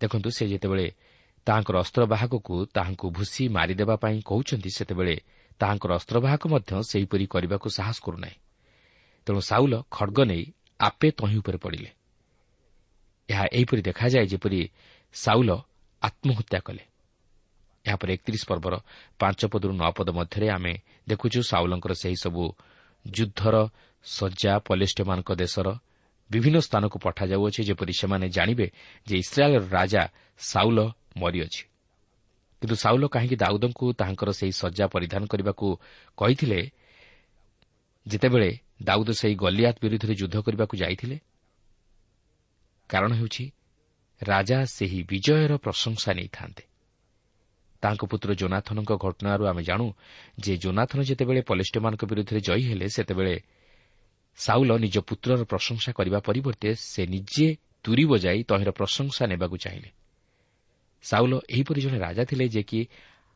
ଦେଖନ୍ତୁ 0.00 0.30
ସେ 0.30 0.48
ଯେତେବେଳେ 0.48 0.92
ତାହାଙ୍କର 1.46 1.76
ଅସ୍ତ୍ରବାହକକୁ 1.78 2.66
ତାହାଙ୍କୁ 2.66 3.10
ଭୁସି 3.10 3.48
ମାରିଦେବା 3.48 3.96
ପାଇଁ 3.96 4.22
କହୁଛନ୍ତି 4.22 4.70
ସେତେବେଳେ 4.70 5.20
ତାହାଙ୍କର 5.58 5.92
ଅସ୍ତ୍ରବାହକ 5.94 6.46
ମଧ୍ୟ 6.46 6.82
ସେହିପରି 6.82 7.26
କରିବାକୁ 7.26 7.68
ସାହସ 7.70 8.00
କରୁନାହିଁ। 8.00 8.36
ତେଣୁ 9.26 9.40
ସାଉଲ 9.40 9.82
ଖଡ଼ଗ 9.90 10.18
ନେଇ 10.24 10.52
ଆପେ 10.80 11.10
ତହିଁ 11.10 11.36
ଉପରେ 11.38 11.58
ପଡ଼ିଲେ। 11.58 11.90
ଏହା 13.30 13.44
ଏହିପରି 13.52 13.82
ଦେଖାଯାଏ 13.82 14.26
ଯେପରି 14.26 14.60
ସାଉଲ 15.14 15.50
ଆତ୍ମହତ୍ୟା 16.02 16.58
କଲେ। 16.58 16.82
ଏହାପରେ 17.84 18.10
ଏକତିରିଶ 18.14 18.42
ପର୍ବର 18.46 18.74
ପାଞ୍ଚ 19.20 19.40
ପଦରୁ 19.46 19.72
ନଅ 19.72 19.90
ପଦ 19.90 20.08
ମଧ୍ୟରେ 20.10 20.46
ଆମେ 20.50 20.72
ଦେଖୁଛୁ 21.08 21.40
ସାଉଲଙ୍କର 21.42 21.92
ସେହିସବୁ 21.92 22.44
ଯୁଦ୍ଧର 23.06 23.56
ଶଯ୍ୟା 24.04 24.52
ପଲିଷ୍ଟମାନଙ୍କ 24.58 25.30
ଦେଶର 25.32 25.66
ବିଭିନ୍ନ 26.30 26.58
ସ୍ଥାନକୁ 26.58 26.96
ପଠାଯାଉଅଛି 26.98 27.60
ଯେପରି 27.62 27.92
ସେମାନେ 28.00 28.26
ଜାଣିବେ 28.28 28.66
ଯେ 29.06 29.14
ଇସ୍ରାଏଲ୍ର 29.18 29.68
ରାଜା 29.70 30.02
ସାଉଲ 30.38 30.78
ମରିଅଛି। 31.16 31.62
କିନ୍ତୁ 32.62 32.76
ସାଉଲ 32.76 33.04
କାହିଁକି 33.06 33.36
ଦାଉଦଙ୍କୁ 33.36 33.84
ତାହାଙ୍କର 33.92 34.30
ସେହି 34.30 34.52
ଶଯ୍ୟା 34.52 34.86
ପରିଧାନ 34.86 35.22
କରିବାକୁ 35.26 35.66
କହିଥିଲେ? 36.16 36.60
ଯେତେବେଳେ 38.06 38.50
ଦାଉଦ 38.82 39.08
ସେହି 39.10 39.34
ଗଲିଆତ 39.34 39.76
ବିରୁଦ୍ଧରେ 39.82 40.14
ଯୁଦ୍ଧ 40.14 40.36
କରିବାକୁ 40.40 40.74
ଯାଇଥିଲେ 40.76 41.16
କାରଣ 42.88 43.10
ହେଉଛି 43.12 43.44
ରାଜା 44.22 44.58
ସେହି 44.64 45.00
ବିଜୟର 45.02 45.52
ପ୍ରଶଂସା 45.56 46.10
ନେଇଥାନ୍ତେ। 46.12 46.62
ତାଙ୍କ 47.82 48.02
ପୁତ୍ର 48.04 48.34
ଜୋନାଥନଙ୍କ 48.34 48.92
ଘଟଣାରୁ 48.96 49.44
ଆମେ 49.46 49.62
ଜାଣୁ 49.62 49.86
ଯେ 50.38 50.56
ଜୋନାଥନ 50.56 51.00
ଯେତେବେଳେ 51.02 51.40
ପଲିଷ୍ଟମାନଙ୍କ 51.42 52.02
ବିରୁଦ୍ଧରେ 52.04 52.40
ଜୟୀ 52.40 52.62
ହେଲେ 52.70 52.86
ସେତେବେଳେ 52.88 53.34
ସାଉଲ 54.38 54.70
ନିଜ 54.78 54.96
ପୁତ୍ରର 54.98 55.44
ପ୍ରଶଂସା 55.44 55.90
କରିବା 55.92 56.18
ପରିବର୍ତ୍ତେ 56.20 56.70
ସେ 56.74 57.02
ନିଜେ 57.06 57.46
ତୁରି 57.84 58.04
ବଜାଇ 58.04 58.40
ତହିଁର 58.42 58.70
ପ୍ରଶଂସା 58.70 59.22
ନେବାକୁ 59.26 59.56
ଚାହିଁଲେ। 59.56 59.90
ସାଉଲ 61.02 61.32
ଏହିପରି 61.50 61.80
ଜଣେ 61.80 61.98
ରାଜା 61.98 62.22
ଥିଲେ 62.24 62.44
ଯେ 62.48 62.62
କି 62.62 62.80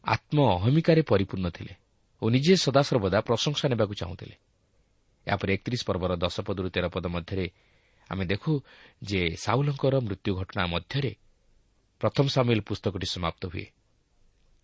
ଆତ୍ମ 0.04 0.38
ଅହମିକାରେ 0.56 1.02
ପରିପୂର୍ଣ୍ଣ 1.02 1.48
ଥିଲେ 1.50 1.74
ଓ 2.22 2.24
ନିଜେ 2.30 2.54
ସଦାସର୍ବଦା 2.56 3.18
ପ୍ରଶଂସା 3.20 3.64
ନେବାକୁ 3.68 3.94
ଚାହୁଁଥିଲେ। 3.94 4.36
ଏହାପରେ 5.26 5.50
ଏକତିରିଶ 5.54 5.82
ପର୍ବର 5.86 6.12
ଦଶ 6.16 6.36
ପଦରୁ 6.40 6.68
ତେର 6.74 6.86
ପଦ 6.88 7.06
ମଧ୍ୟରେ 7.06 7.46
ଆମେ 8.10 8.24
ଦେଖୁ 8.24 8.52
ଯେ 9.02 9.36
ସାଉଲଙ୍କର 9.36 9.94
ମୃତ୍ୟୁ 10.00 10.34
ଘଟଣା 10.36 10.66
ମଧ୍ୟରେ 10.66 11.12
ପ୍ରଥମ 12.00 12.26
ସାମିଲ 12.26 12.60
ପୁସ୍ତକଟି 12.60 13.06
ସମାପ୍ତ 13.06 13.42
ହୁଏ। 13.46 13.66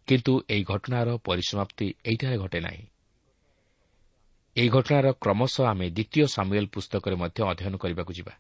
କିନ୍ତୁ 0.09 0.33
ଏହି 0.51 0.63
ଘଟଣାର 0.63 1.09
ପରିସମାପ୍ତି 1.17 1.95
ଏହିଠାରେ 2.07 2.37
ଘଟେ 2.39 2.61
ନାହିଁ। 2.61 2.83
ଏହି 4.57 4.69
ଘଟଣାର 4.69 5.07
କ୍ରମଶଃ 5.13 5.65
ଆମେ 5.65 5.87
ଦ୍ୱିତୀୟ 5.91 6.27
ସାମୁଏଲ୍ 6.27 6.67
ପୁସ୍ତକରେ 6.67 7.17
ମଧ୍ୟ 7.17 7.41
ଅଧ୍ୟୟନ 7.43 7.77
କରିବାକୁ 7.77 8.13
ଯିବା। 8.13 8.35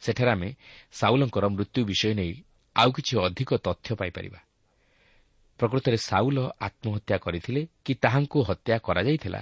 ସେଠାରେ 0.00 0.30
ଆମେ 0.30 0.48
ସାଉଲଙ୍କର 0.92 1.44
ମୃତ୍ୟୁ 1.48 1.80
ବିଷୟ 1.84 2.14
ନେଇ 2.14 2.32
ଆଉ 2.76 2.90
କିଛି 2.92 3.14
ଅଧିକ 3.18 3.50
ତଥ୍ୟ 3.56 3.94
ପାଇପାରିବା। 3.94 4.40
ପ୍ରକୃତରେ 5.60 5.96
ସାଉଲ 5.96 6.38
ଆତ୍ମହତ୍ୟା 6.60 7.16
କରିଥିଲେ 7.18 7.62
କି 7.84 7.92
ତାହାଙ୍କୁ 7.94 8.38
ହତ୍ୟା 8.42 8.78
କରାଯାଇଥିଲା 8.78 9.40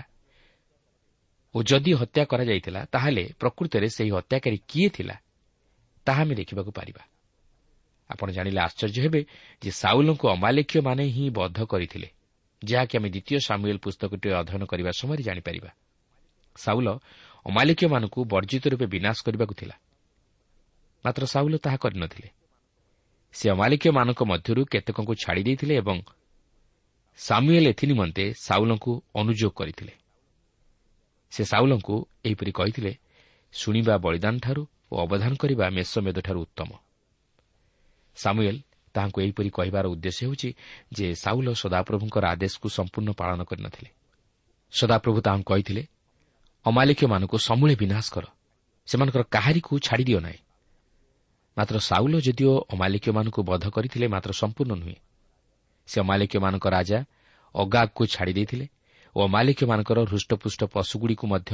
ଓ 1.56 1.62
ଯଦି 1.62 1.92
ହତ୍ୟା 1.92 2.24
କରାଯାଇଥିଲା 2.24 2.80
ତାହେଲେ 2.84 3.24
ପ୍ରକୃତରେ 3.40 3.88
ସେହି 3.88 4.10
ହତ୍ୟାକାରୀ 4.10 4.58
କିଏ 4.68 4.88
ଥିଲା 4.88 5.16
ତାହା 6.06 6.22
ଆମେ 6.22 6.34
ଦେଖିବାକୁ 6.34 6.70
ପାରିବା। 6.70 7.02
ଆପଣ 8.10 8.28
ଜାଣିଲେ 8.30 8.60
ଆଶ୍ଚର୍ଯ୍ୟ 8.60 9.00
ହେବେ 9.02 9.20
ଯେ 9.62 9.70
ସାଉଲଙ୍କୁ 9.70 10.26
ଅମାଲେଖ୍ୟମାନେ 10.28 11.04
ହିଁ 11.06 11.24
ବଦ୍ଧ 11.30 11.58
କରିଥିଲେ 11.64 12.08
ଯାହାକି 12.64 12.94
ଆମେ 12.98 13.08
ଦ୍ୱିତୀୟ 13.10 13.38
ସାମୁଏଲ୍ 13.40 13.78
ପୁସ୍ତକଟି 13.78 14.28
ଅଧ୍ୟୟନ 14.30 14.62
କରିବା 14.64 14.90
ସମୟରେ 14.90 15.22
ଜାଣିପାରିବା। 15.22 15.70
ସାଉଲ 16.56 16.88
ଅମାଲିକୀୟମାନଙ୍କୁ 17.46 18.20
ବର୍ଜିତ 18.24 18.64
ରୂପେ 18.68 18.86
ବିନାଶ 18.86 19.16
କରିବାକୁ 19.22 19.54
ଥିଲା। 19.54 19.76
ମାତ୍ର 21.04 21.22
ସାଉଲ 21.26 21.54
ତାହା 21.56 21.76
କରିନଥିଲେ। 21.76 22.28
ସେ 23.34 23.46
ଅମାଲିକୀୟମାନଙ୍କ 23.50 24.20
ମଧ୍ୟରୁ 24.22 24.60
କେତେକଙ୍କୁ 24.64 25.12
ଛାଡ଼ି 25.14 25.42
ଦେଇଥିଲେ 25.42 25.74
ଏବଂ 25.76 25.98
ସାମୁଏଲ୍ 27.18 27.66
ଏଥି 27.66 27.84
ନିମନ୍ତେ 27.86 28.24
ସାଉଲଙ୍କୁ 28.46 28.92
ଅନୁଯୋଗ 29.14 29.52
କରିଥିଲେ। 29.56 29.92
ସେ 31.30 31.42
ସାଉଲଙ୍କୁ 31.44 31.94
ଏହିପରି 32.24 32.52
କହିଥିଲେ 32.52 32.92
ଶୁଣିବା 33.52 33.94
ବଳିଦାନଠାରୁ 33.98 34.62
ଓ 34.92 34.94
ଅବଦାନ 35.04 35.32
କରିବା 35.34 35.66
ମେଷମେଦଠାରୁ 35.70 36.40
ଉତ୍ତମ। 36.40 36.70
ସାମୁଏଲ୍ 38.16 38.60
ତାହାଙ୍କୁ 38.94 39.18
ଏହିପରି 39.20 39.50
କହିବାର 39.50 39.84
ଉଦ୍ଦେଶ୍ୟ 39.86 40.20
ହେଉଛି 40.26 40.48
ଯେ 40.92 41.06
ସାଉଲ 41.14 41.48
ସଦାପ୍ରଭୁଙ୍କର 41.54 42.24
ଆଦେଶକୁ 42.26 42.66
ସମ୍ପୂର୍ଣ୍ଣ 42.68 43.10
ପାଳନ 43.12 43.40
କରିନଥିଲେ। 43.44 43.90
ସଦାପ୍ରଭୁ 44.72 45.18
ତାହାଙ୍କୁ 45.20 45.48
କହିଥିଲେ 45.52 45.82
ଅମାଲିକୀୟମାନଙ୍କୁ 46.66 47.36
ସମୂଳେ 47.38 47.74
ବିନାଶ 47.76 48.06
କର 48.10 48.24
ସେମାନଙ୍କର 48.88 49.22
କାହାରିକୁ 49.34 49.72
ଛାଡ଼ିଦିଅ 49.78 50.20
ନାହିଁ। 50.20 50.40
ମାତ୍ର 51.56 51.76
ସାଉଲ 51.78 52.14
ଯଦିଓ 52.20 52.52
ଅମାଲିକୀୟମାନଙ୍କୁ 52.74 53.40
ବଧ 53.42 53.64
କରିଥିଲେ 53.70 54.06
ମାତ୍ର 54.08 54.30
ସମ୍ପୂର୍ଣ୍ଣ 54.32 54.72
ନୁହେଁ। 54.74 54.96
ସେ 55.88 55.96
ଅମାଲିକୀୟମାନଙ୍କ 56.00 56.66
ରାଜା 56.66 56.98
ଅଗାଗକୁ 57.54 58.02
ଛାଡ଼ି 58.06 58.32
ଦେଇଥିଲେ 58.32 58.66
ଓ 59.16 59.18
ଅମାଲିକୀୟମାନଙ୍କର 59.24 59.98
ହୃଷ୍ଟପୃଷ୍ଟ 60.12 60.60
ପଶୁଗୁଡ଼ିକୁ 60.74 61.24
ମଧ୍ୟ 61.26 61.52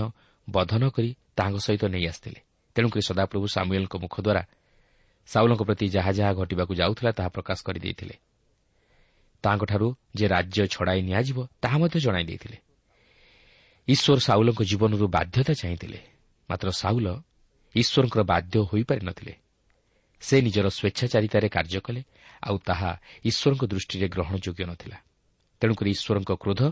ବଧ 0.48 0.72
ନ 0.83 0.85
କରି 0.90 1.11
ତାହାଙ୍କ 1.37 1.59
ସହିତ 1.66 1.83
ନେଇ 1.94 2.05
ଆସିଥିଲେ। 2.07 2.40
ତେଣୁକରି 2.77 3.03
ସଦାପ୍ରଭୁ 3.09 3.46
ସାମୁଏଲ୍ଙ୍କ 3.57 3.94
ମୁଖ 4.03 4.14
ଦ୍ୱାରା 4.27 4.42
ସାଉଲଙ୍କ 5.29 5.62
ପ୍ରତି 5.62 5.87
ଯାହା 5.88 6.11
ଯାହା 6.18 6.33
ଘଟିବାକୁ 6.33 6.72
ଯାଉଥିଲା 6.75 7.11
ତାହା 7.18 7.29
ପ୍ରକାଶ 7.29 7.59
କରିଦେଇଥିଲେ। 7.66 8.14
ତାହାଙ୍କଠାରୁ 9.44 9.88
ଯେ 10.14 10.27
ରାଜ୍ୟ 10.35 10.59
ଛଡ଼ାଇ 10.75 11.01
ନିଆଯିବ 11.03 11.38
ତାହା 11.62 11.77
ମଧ୍ୟ 11.79 11.98
ଜଣାଇ 12.01 12.25
ଦେଇଥିଲେ। 12.25 12.59
ଈଶ୍ୱର 13.88 14.18
ସାଉଲଙ୍କ 14.18 14.61
ଜୀବନରୁ 14.62 15.07
ବାଧ୍ୟତା 15.09 15.53
ଚାହିଁଥିଲେ। 15.53 16.01
ମାତ୍ର 16.51 16.68
ସାଉଲ 16.83 17.07
ଈଶ୍ୱରଙ୍କର 17.75 18.22
ବାଧ୍ୟ 18.22 18.55
ହୋଇପାରିନଥିଲେ। 18.70 19.35
ସେ 20.22 20.37
ନିଜର 20.42 20.66
ସ୍ୱେଚ୍ଛାଚାରିତାରେ 20.68 21.48
କାର୍ଯ୍ୟ 21.48 21.81
କଲେ 21.87 22.03
ଆଉ 22.42 22.57
ତାହା 22.68 22.90
ଈଶ୍ୱରଙ୍କ 23.25 23.62
ଦୃଷ୍ଟିରେ 23.72 24.07
ଗ୍ରହଣଯୋଗ୍ୟ 24.09 24.64
ନଥିଲା। 24.66 24.98
ତେଣୁକରି 25.61 25.90
ଈଶ୍ୱରଙ୍କ 25.90 26.31
କ୍ରୋଧ 26.42 26.62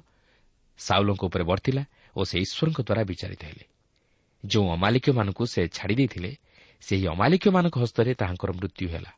ସାଉଲଙ୍କ 0.86 1.22
ଉପରେ 1.24 1.44
ବର୍ତ୍ତିଲା 1.44 1.82
ଓ 2.16 2.20
ସେ 2.24 2.36
ଈଶ୍ୱରଙ୍କ 2.40 2.78
ଦ୍ୱାରା 2.80 3.02
ବିଚାରିତ 3.04 3.42
ହେଲେ। 3.44 3.64
ଯେଉଁ 4.44 4.66
ଅମାଲିକମାନଙ୍କୁ 4.70 5.44
ସେ 5.46 5.60
ଛାଡ଼ି 5.68 5.94
ଦେଇଥିଲେ 5.94 6.30
ସେହି 6.80 7.04
ଅମାଲିକମାନଙ୍କ 7.06 7.76
ହସ୍ତରେ 7.78 8.10
ତାହାଙ୍କର 8.14 8.50
ମୃତ୍ୟୁ 8.52 8.86
ହେଲା। 8.88 9.12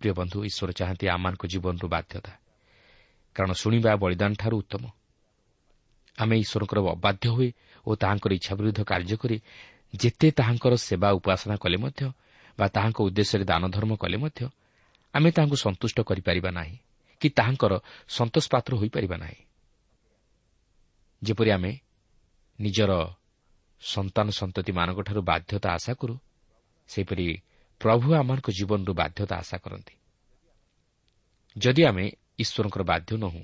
ପ୍ରିୟ 0.00 0.12
ବନ୍ଧୁ 0.12 0.38
ଈଶ୍ୱର 0.44 0.70
ଚାହାନ୍ତି 0.72 1.04
ଆମମାନଙ୍କ 1.08 1.42
ଜୀବନରୁ 1.46 1.86
ବାଧ୍ୟତା। 1.88 2.32
କାରଣ 3.36 3.52
ଶୁଣିବା 3.52 3.90
ବଳିଦାନଠାରୁ 3.96 4.56
ଉତ୍ତମ। 4.56 4.82
ଆମେ 6.18 6.34
ଈଶ୍ୱରଙ୍କର 6.38 6.78
ଅବାଧ୍ୟ 6.96 7.26
ହୋଇ 7.28 7.48
ଓ 7.86 7.90
ତାହାଙ୍କର 7.94 8.32
ଇଚ୍ଛା 8.32 8.52
ବିରୁଦ୍ଧ 8.54 8.80
କାର୍ଯ୍ୟ 8.84 9.16
କରି 9.16 9.36
ଯେତେ 9.94 10.28
ତାହାଙ୍କର 10.30 10.74
ସେବା 10.76 11.08
ଉପାସନା 11.18 11.56
କଲେ 11.56 11.76
ମଧ୍ୟ 11.76 12.02
ବା 12.58 12.66
ତାହାଙ୍କ 12.68 12.98
ଉଦ୍ଦେଶ୍ୟରେ 13.00 13.44
ଦାନ 13.44 13.62
ଧର୍ମ 13.68 13.92
କଲେ 13.96 14.16
ମଧ୍ୟ 14.16 14.40
ଆମେ 15.14 15.28
ତାହାଙ୍କୁ 15.30 15.56
ସନ୍ତୁଷ୍ଟ 15.56 15.98
କରିପାରିବା 16.00 16.50
ନାହିଁ 16.50 16.76
କି 17.20 17.28
ତାହାଙ୍କର 17.28 17.72
ସନ୍ତୋଷ 18.08 18.44
ପାତ୍ର 18.50 18.72
ହୋଇପାରିବା 18.76 19.16
ନାହିଁ। 19.16 19.43
ଯେପରି 21.24 21.50
ଆମେ 21.50 21.72
ନିଜର 22.60 22.92
ସନ୍ତାନ 23.82 24.26
ସନ୍ତତିମାନଙ୍କଠାରୁ 24.30 25.20
ବାଧ୍ୟତା 25.22 25.68
ଆଶା 25.70 25.92
କରୁ 25.94 26.14
ସେହିପରି 26.88 27.26
ପ୍ରଭୁ 27.80 28.06
ଆମମାନଙ୍କ 28.14 28.48
ଜୀବନରୁ 28.50 28.92
ବାଧ୍ୟତା 28.94 29.34
ଆଶା 29.36 29.56
କରନ୍ତି। 29.58 29.94
ଯଦି 31.56 31.82
ଆମେ 31.84 32.04
ଈଶ୍ୱରଙ୍କର 32.38 32.82
ବାଧ୍ୟ 32.82 33.10
ନୋହୁଁ 33.16 33.42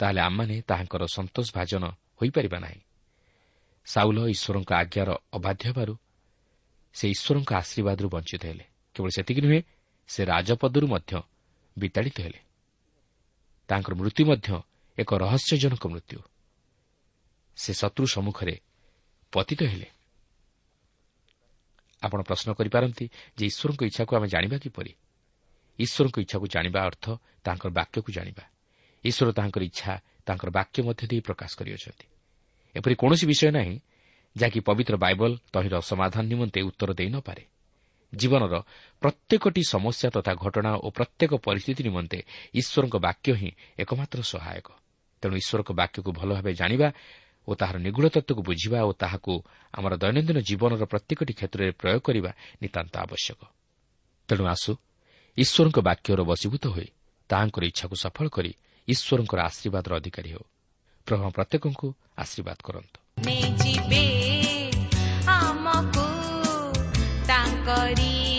ତାହେଲେ 0.00 0.20
ଆମମାନେ 0.20 0.56
ତାହାଙ୍କର 0.68 1.02
ସନ୍ତୋଷ 1.06 1.48
ଭାଜନ 1.54 1.84
ହୋଇପାରିବା 2.18 2.58
ନାହିଁ। 2.58 2.80
ସାଉଲ 3.86 4.18
ଈଶ୍ୱରଙ୍କ 4.34 4.70
ଆଜ୍ଞାର 4.72 5.10
ଅବାଧ୍ୟ 5.32 5.62
ହେବାରୁ 5.68 5.94
ସେ 6.94 7.04
ଈଶ୍ୱରଙ୍କ 7.08 7.50
ଆଶୀର୍ବାଦରୁ 7.52 8.08
ବଞ୍ଚିତ 8.08 8.42
ହେଲେ। 8.44 8.64
କେବଳ 8.94 9.10
ସେତିକି 9.16 9.40
ନୁହେଁ 9.40 9.60
ସେ 10.08 10.20
ରାଜପଦରୁ 10.24 10.86
ମଧ୍ୟ 10.86 11.12
ବିତାଡ଼ିତ 11.76 12.16
ହେଲେ। 12.20 12.40
ତାଙ୍କର 13.68 13.92
ମୃତ୍ୟୁ 13.94 14.22
ମଧ୍ୟ 14.30 14.48
ଏକ 14.98 15.10
ରହସ୍ୟଜନକ 15.14 15.84
ମୃତ୍ୟୁ। 15.86 16.18
ସେ 17.56 17.72
ଶତ୍ରୁ 17.72 18.06
ସମ୍ମୁଖରେ 18.06 18.60
ପତିତ 19.32 19.60
ହେଲେ। 19.62 19.88
ଆପଣ 22.02 22.20
ପ୍ରଶ୍ନ 22.22 22.48
କରିପାରନ୍ତି 22.52 23.06
ଯେ 23.36 23.44
ଈଶ୍ୱରଙ୍କ 23.46 23.82
ଇଚ୍ଛାକୁ 23.82 24.12
ଆମେ 24.16 24.28
ଜାଣିବା 24.28 24.56
କିପରି? 24.58 24.92
ଈଶ୍ୱରଙ୍କ 25.78 26.16
ଇଚ୍ଛାକୁ 26.18 26.46
ଜାଣିବା 26.46 26.80
ଅର୍ଥ 26.82 27.04
ତାଙ୍କର 27.44 27.70
ବାକ୍ୟକୁ 27.70 28.10
ଜାଣିବା। 28.12 28.44
ଈଶ୍ୱର 29.04 29.32
ତାଙ୍କର 29.32 29.62
ଇଚ୍ଛା 29.62 29.92
ତାଙ୍କର 30.26 30.48
ବାକ୍ୟ 30.50 30.82
ମଧ୍ୟ 30.82 31.02
ଦେଇ 31.06 31.20
ପ୍ରକାଶ 31.20 31.50
କରିଅଛନ୍ତି। 31.58 32.06
ଏପରି 32.76 32.94
କୌଣସି 32.94 33.24
ବିଷୟ 33.26 33.50
ନାହିଁ 33.50 33.74
ଯାହାକି 34.36 34.60
ପବିତ୍ର 34.60 34.94
ବାଇବଲ 34.96 35.32
ତହିଁର 35.52 35.74
ସମାଧାନ 35.80 36.22
ନିମନ୍ତେ 36.26 36.60
ଉତ୍ତର 36.62 36.90
ଦେଇନପାରେ 36.94 37.44
ଜୀବନର 38.12 38.54
ପ୍ରତ୍ୟେକଟି 39.02 39.62
ସମସ୍ୟା 39.68 40.08
ତଥା 40.10 40.32
ଘଟଣା 40.34 40.72
ଓ 40.76 40.86
ପ୍ରତ୍ୟେକ 40.90 41.32
ପରିସ୍ଥିତି 41.46 41.82
ନିମନ୍ତେ 41.88 42.18
ଈଶ୍ୱରଙ୍କ 42.54 42.96
ବାକ୍ୟ 42.96 43.28
ହିଁ 43.32 43.50
ଏକମାତ୍ର 43.78 44.20
ସହାୟକ। 44.22 44.68
ତେଣୁ 45.22 45.34
ଈଶ୍ୱରଙ୍କ 45.36 45.70
ବାକ୍ୟକୁ 45.72 46.10
ଭଲ 46.12 46.28
ଭାବେ 46.34 46.52
ଜାଣିବା 46.54 46.88
ଓ 47.48 47.54
ତାହାର 47.54 47.76
ନିଗୁଢ଼ 47.78 48.08
ତତ୍ତ୍ୱକୁ 48.08 48.42
ବୁଝିବା 48.42 48.78
ଓ 48.82 48.92
ତାହାକୁ 48.92 49.32
ଆମର 49.72 49.96
ଦୈନନ୍ଦିନ 49.96 50.38
ଜୀବନର 50.40 50.84
ପ୍ରତ୍ୟେକଟି 50.84 51.32
କ୍ଷେତ୍ରରେ 51.32 51.70
ପ୍ରୟୋଗ 51.72 51.98
କରିବା 51.98 52.30
ନିତାନ୍ତ 52.62 52.94
ଆବଶ୍ୟକ। 52.98 53.40
ତେଣୁ 54.28 54.44
ଆସୁ 54.46 54.72
ଈଶ୍ୱରଙ୍କ 55.38 55.78
ବାକ୍ୟର 55.78 56.20
ବଶୀଭୂତ 56.22 56.64
ହୋଇ 56.66 56.88
ତାହାଙ୍କର 57.28 57.62
ଇଚ୍ଛାକୁ 57.64 57.94
ସଫଳ 57.96 58.26
କରି 58.28 58.52
ଈଶ୍ୱରଙ୍କର 58.88 59.40
ଆଶୀର୍ବାଦର 59.40 59.92
ଅଧିକାରୀ 59.96 60.30
ହେଉ। 60.30 60.44
ପ୍ରଭୁ 61.06 61.30
ପ୍ରତ୍ୟେକଙ୍କୁ 61.36 61.88
ଆଶୀର୍ବାଦ 62.16 62.58
କରନ୍ତୁ। 62.62 62.98
ଆମକୁ 65.26 66.06
ତାଙ୍କରି 67.26 68.31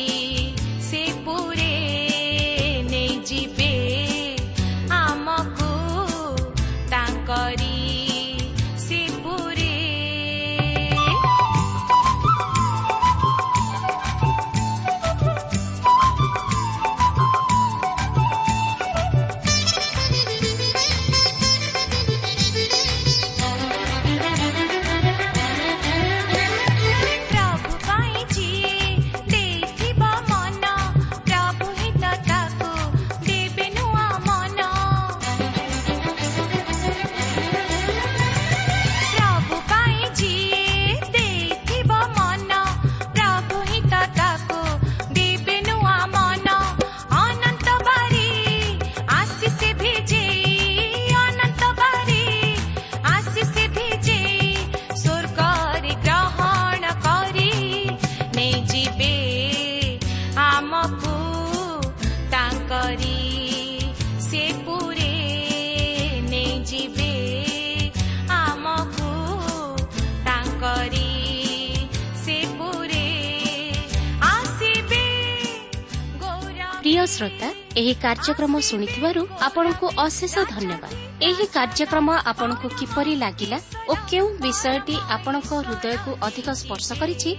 ଏହି 77.94 78.02
କାର୍ଯ୍ୟକ୍ରମ 78.02 78.54
ଶୁଣିଥିବାରୁ 78.70 79.22
ଆପଣଙ୍କୁ 79.48 79.86
ଅଶେଷ 80.06 80.36
ଧନ୍ୟବାଦ। 80.54 80.94
ଏହି 81.28 81.46
କାର୍ଯ୍ୟକ୍ରମ 81.56 82.08
ଆପଣଙ୍କୁ 82.32 82.68
କିପରି 82.80 83.14
ଲାଗିଲା 83.24 83.58
ଓ 83.90 83.94
କେଉଁ 84.10 84.28
ବିଷୟଟି 84.44 84.96
ଆପଣଙ୍କ 85.16 85.52
ହୃଦୟକୁ 85.68 86.12
ଅଧିକ 86.28 86.48
ସ୍ପର୍ଶ 86.62 86.88
କରିଛି 87.02 87.32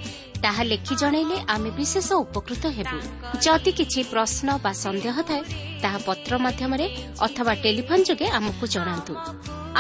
ତାହା 0.45 0.63
ଲେଖି 0.71 0.95
ଜଣାଇଲେ 1.03 1.37
ଆମେ 1.55 1.71
ବିଶେଷ 1.79 2.09
ଉପକୃତ 2.25 2.65
ହେବୁ। 2.77 2.99
ଯଦି 3.45 3.71
କିଛି 3.79 4.01
ପ୍ରଶ୍ନ 4.13 4.49
ବା 4.65 4.73
ସନ୍ଦେହ 4.85 5.17
ଥାଏ 5.29 5.43
ତାହା 5.83 5.99
ପତ୍ର 6.07 6.33
ମାଧ୍ୟମରେ 6.45 6.87
ଅଥବା 7.27 7.53
ଟେଲିଫୋନ୍ 7.65 8.07
ଯୋଗେ 8.09 8.27
ଆମକୁ 8.39 8.65
ଜଣାନ୍ତୁ। 8.75 9.13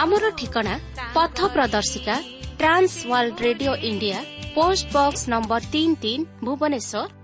ଆମର 0.02 0.24
ଠିକଣା 0.38 0.74
ପଥ 1.16 1.38
ପ୍ରଦର୍ଶିକା 1.54 2.14
trans 2.60 2.94
world 3.10 3.36
radio 3.46 3.72
India 3.90 4.18
post 4.56 4.86
box 4.96 5.22
number 5.32 5.62
ତିନି 5.72 5.94
ତିନି 6.02 6.24
ଭୁବନେଶ୍ୱର 6.46 7.23